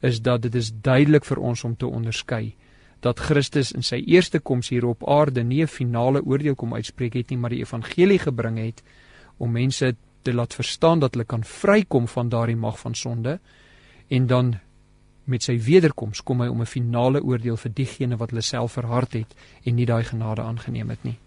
is 0.00 0.22
dat 0.24 0.42
dit 0.46 0.54
is 0.56 0.72
duidelik 0.72 1.26
vir 1.28 1.42
ons 1.50 1.64
om 1.64 1.76
te 1.76 1.86
onderskei 1.86 2.54
dat 3.00 3.18
Christus 3.18 3.72
in 3.72 3.82
sy 3.82 4.02
eerste 4.06 4.38
koms 4.38 4.68
hier 4.68 4.86
op 4.86 5.08
aarde 5.08 5.42
nie 5.42 5.62
'n 5.62 5.66
finale 5.66 6.22
oordeel 6.22 6.54
kom 6.54 6.74
uitspreek 6.74 7.14
het 7.14 7.30
nie, 7.30 7.38
maar 7.38 7.50
die 7.50 7.60
evangelie 7.60 8.18
gebring 8.18 8.58
het 8.58 8.82
om 9.36 9.52
mense 9.52 9.96
te 10.22 10.34
laat 10.34 10.54
verstaan 10.54 10.98
dat 10.98 11.14
hulle 11.14 11.24
kan 11.24 11.44
vrykom 11.44 12.08
van 12.08 12.28
daardie 12.28 12.56
mag 12.56 12.78
van 12.78 12.94
sonde 12.94 13.38
en 14.08 14.26
dan 14.26 14.58
met 15.24 15.42
sy 15.42 15.58
wederkoms 15.58 16.22
kom 16.22 16.40
hy 16.40 16.48
om 16.48 16.60
'n 16.60 16.66
finale 16.66 17.22
oordeel 17.22 17.56
vir 17.56 17.70
diegene 17.74 18.16
wat 18.16 18.30
hulle 18.30 18.42
self 18.42 18.72
verhard 18.72 19.12
het 19.12 19.34
en 19.64 19.74
nie 19.74 19.86
daai 19.86 20.04
genade 20.04 20.42
aangeneem 20.42 20.90
het 20.90 21.04
nie. 21.04 21.18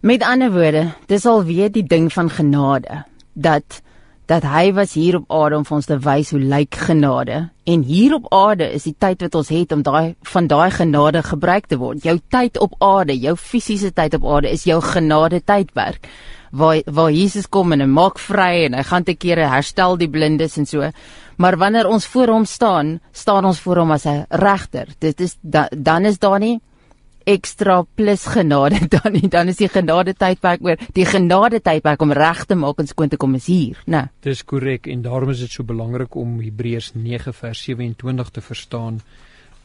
Met 0.00 0.22
ander 0.22 0.52
woorde, 0.52 0.94
dis 1.06 1.26
alweer 1.26 1.72
die 1.72 1.86
ding 1.86 2.12
van 2.12 2.30
genade 2.30 3.04
dat 3.32 3.82
dat 4.28 4.44
hy 4.44 4.72
was 4.76 4.92
hier 4.92 5.16
op 5.16 5.30
aarde 5.32 5.56
om 5.56 5.64
vir 5.64 5.76
ons 5.78 5.86
te 5.88 5.96
wys 6.04 6.30
hoe 6.34 6.40
lyk 6.40 6.76
genade 6.88 7.38
en 7.68 7.84
hier 7.88 8.14
op 8.18 8.26
aarde 8.34 8.66
is 8.76 8.84
die 8.84 8.96
tyd 9.00 9.22
wat 9.24 9.38
ons 9.40 9.52
het 9.52 9.72
om 9.72 9.84
daai 9.84 10.16
van 10.32 10.48
daai 10.50 10.70
genade 10.70 11.22
gebruik 11.24 11.68
te 11.68 11.78
word. 11.80 12.04
Jou 12.04 12.18
tyd 12.32 12.58
op 12.60 12.76
aarde, 12.84 13.16
jou 13.16 13.36
fisiese 13.40 13.92
tyd 13.96 14.18
op 14.20 14.26
aarde 14.28 14.52
is 14.52 14.66
jou 14.68 14.80
genade 14.84 15.40
tydperk 15.40 16.10
waar 16.50 16.80
waar 16.86 17.10
Jesus 17.12 17.48
kom 17.48 17.72
en 17.72 17.84
hy 17.84 17.88
maak 17.92 18.20
vry 18.20 18.66
en 18.66 18.76
hy 18.78 18.84
gaan 18.90 19.04
te 19.04 19.16
kere 19.16 19.48
herstel 19.52 19.98
die 20.00 20.08
blindes 20.08 20.56
en 20.60 20.68
so. 20.68 20.90
Maar 21.36 21.56
wanneer 21.56 21.88
ons 21.88 22.06
voor 22.06 22.32
hom 22.32 22.44
staan, 22.44 22.98
staan 23.12 23.44
ons 23.44 23.60
voor 23.60 23.84
hom 23.84 23.92
as 23.92 24.06
'n 24.06 24.26
regter. 24.28 24.88
Dit 24.98 25.20
is 25.20 25.36
da, 25.40 25.68
dan 25.76 26.04
is 26.04 26.18
daar 26.18 26.38
nie 26.38 26.60
ekstra 27.28 27.82
plus 27.98 28.24
genade 28.32 28.80
dan 28.94 29.12
nie 29.16 29.28
dan 29.28 29.52
is 29.52 29.60
die 29.60 29.70
genade 29.72 30.14
tydperk 30.18 30.64
oor 30.64 30.80
die 30.96 31.06
genade 31.08 31.60
tydperk 31.60 32.02
om 32.02 32.14
reg 32.16 32.44
te 32.48 32.56
maak 32.58 32.80
en 32.80 32.90
skoon 32.90 33.12
te 33.12 33.20
kom 33.20 33.36
is 33.38 33.48
hier 33.50 33.78
nê 33.86 33.96
nou. 33.96 34.04
dis 34.24 34.44
korrek 34.44 34.88
en 34.88 35.04
daarom 35.04 35.34
is 35.34 35.44
dit 35.44 35.52
so 35.58 35.66
belangrik 35.66 36.16
om 36.16 36.38
Hebreërs 36.40 36.94
9 36.94 37.34
vers 37.42 37.64
27 37.68 38.30
te 38.36 38.44
verstaan 38.50 39.02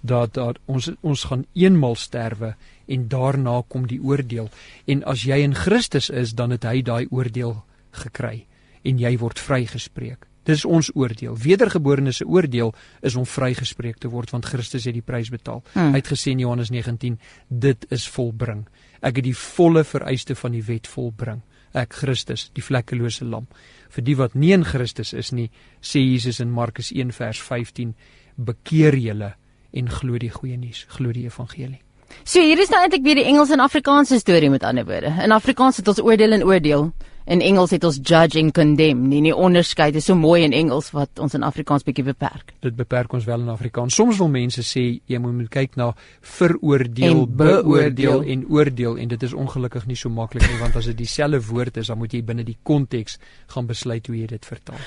dat 0.04 0.34
dat 0.36 0.60
ons 0.68 0.92
ons 1.02 1.24
gaan 1.30 1.46
eenmal 1.56 1.96
sterwe 1.96 2.54
en 2.86 3.08
daarna 3.08 3.62
kom 3.68 3.88
die 3.88 4.02
oordeel. 4.04 4.50
En 4.86 5.04
as 5.08 5.24
jy 5.24 5.40
in 5.44 5.56
Christus 5.56 6.10
is 6.10 6.36
dan 6.36 6.52
het 6.52 6.68
hy 6.68 6.82
daai 6.84 7.08
oordeel 7.10 7.56
gekry 8.04 8.46
en 8.84 9.00
jy 9.00 9.16
word 9.22 9.40
vrygespreek 9.40 10.28
Dis 10.44 10.66
ons 10.66 10.90
oordeel. 10.96 11.38
Wedergeborenes 11.40 12.20
se 12.22 12.28
oordeel 12.28 12.74
is 13.02 13.16
om 13.16 13.26
vrygespreek 13.26 13.98
te 13.98 14.12
word 14.12 14.34
want 14.34 14.46
Christus 14.46 14.88
het 14.90 14.96
die 14.96 15.06
prys 15.06 15.32
betaal. 15.32 15.64
Hmm. 15.74 15.94
Hy 15.96 16.02
het 16.02 16.12
gesê 16.12 16.34
in 16.34 16.44
Johannes 16.44 16.72
19, 16.74 17.20
dit 17.48 17.86
is 17.90 18.08
volbring. 18.12 18.66
Ek 19.02 19.20
het 19.20 19.28
die 19.28 19.38
volle 19.38 19.84
vereiste 19.88 20.36
van 20.36 20.56
die 20.56 20.64
wet 20.68 20.88
volbring. 20.88 21.42
Ek 21.74 21.96
Christus, 21.98 22.50
die 22.54 22.64
vlekkelose 22.64 23.26
lam. 23.26 23.48
Vir 23.94 24.06
die 24.06 24.18
wat 24.20 24.36
nie 24.36 24.52
in 24.54 24.66
Christus 24.68 25.14
is 25.14 25.32
nie, 25.34 25.50
sê 25.82 26.04
Jesus 26.04 26.40
in 26.44 26.52
Markus 26.54 26.92
1 26.94 27.16
vers 27.18 27.40
15, 27.42 27.96
bekeer 28.38 28.98
julle 29.00 29.34
en 29.74 29.90
glo 29.90 30.20
die 30.22 30.30
goeie 30.30 30.58
nuus, 30.58 30.86
glo 30.94 31.14
die 31.16 31.26
evangelie. 31.26 31.82
So 32.22 32.44
hier 32.46 32.60
is 32.62 32.70
nou 32.70 32.84
eintlik 32.84 33.02
weer 33.06 33.18
die 33.18 33.26
Engels 33.26 33.50
en 33.50 33.64
Afrikaanse 33.64 34.20
storie 34.22 34.52
met 34.54 34.64
ander 34.64 34.86
woorde. 34.86 35.10
In 35.24 35.34
Afrikaans 35.34 35.82
het 35.82 35.90
ons 35.90 36.02
oordeel 36.04 36.38
en 36.38 36.46
oordeel 36.46 36.92
In 37.26 37.40
Engels 37.40 37.72
het 37.72 37.84
ons 37.88 38.00
judge 38.04 38.40
en 38.40 38.52
condemn. 38.52 39.08
Nie 39.08 39.32
onderskeid 39.36 39.96
is 39.96 40.10
so 40.10 40.16
mooi 40.16 40.42
in 40.44 40.52
Engels 40.52 40.90
wat 40.92 41.20
ons 41.24 41.34
in 41.38 41.46
Afrikaans 41.48 41.86
bietjie 41.88 42.04
beperk. 42.04 42.52
Dit 42.66 42.76
beperk 42.76 43.14
ons 43.16 43.24
wel 43.24 43.40
in 43.46 43.52
Afrikaans. 43.54 43.96
Soms 43.96 44.20
wil 44.20 44.28
mense 44.34 44.64
sê 44.68 44.84
jy 45.08 45.20
moet 45.24 45.48
kyk 45.54 45.78
na 45.80 45.94
veroordeel, 46.20 47.24
En 47.24 47.38
beoordeel 47.40 48.28
en 48.34 48.44
oordeel 48.52 49.00
en 49.00 49.14
dit 49.16 49.24
is 49.24 49.34
ongelukkig 49.34 49.88
nie 49.88 50.00
so 50.00 50.12
maklik 50.12 50.44
nie 50.50 50.60
want 50.60 50.76
as 50.76 50.90
dit 50.92 51.00
dieselfde 51.00 51.40
woord 51.48 51.80
is, 51.80 51.88
dan 51.88 52.02
moet 52.02 52.12
jy 52.12 52.24
binne 52.28 52.44
die 52.44 52.58
konteks 52.64 53.18
gaan 53.56 53.72
besluit 53.72 54.08
hoe 54.08 54.18
jy 54.20 54.28
dit 54.36 54.46
vertaal. 54.46 54.84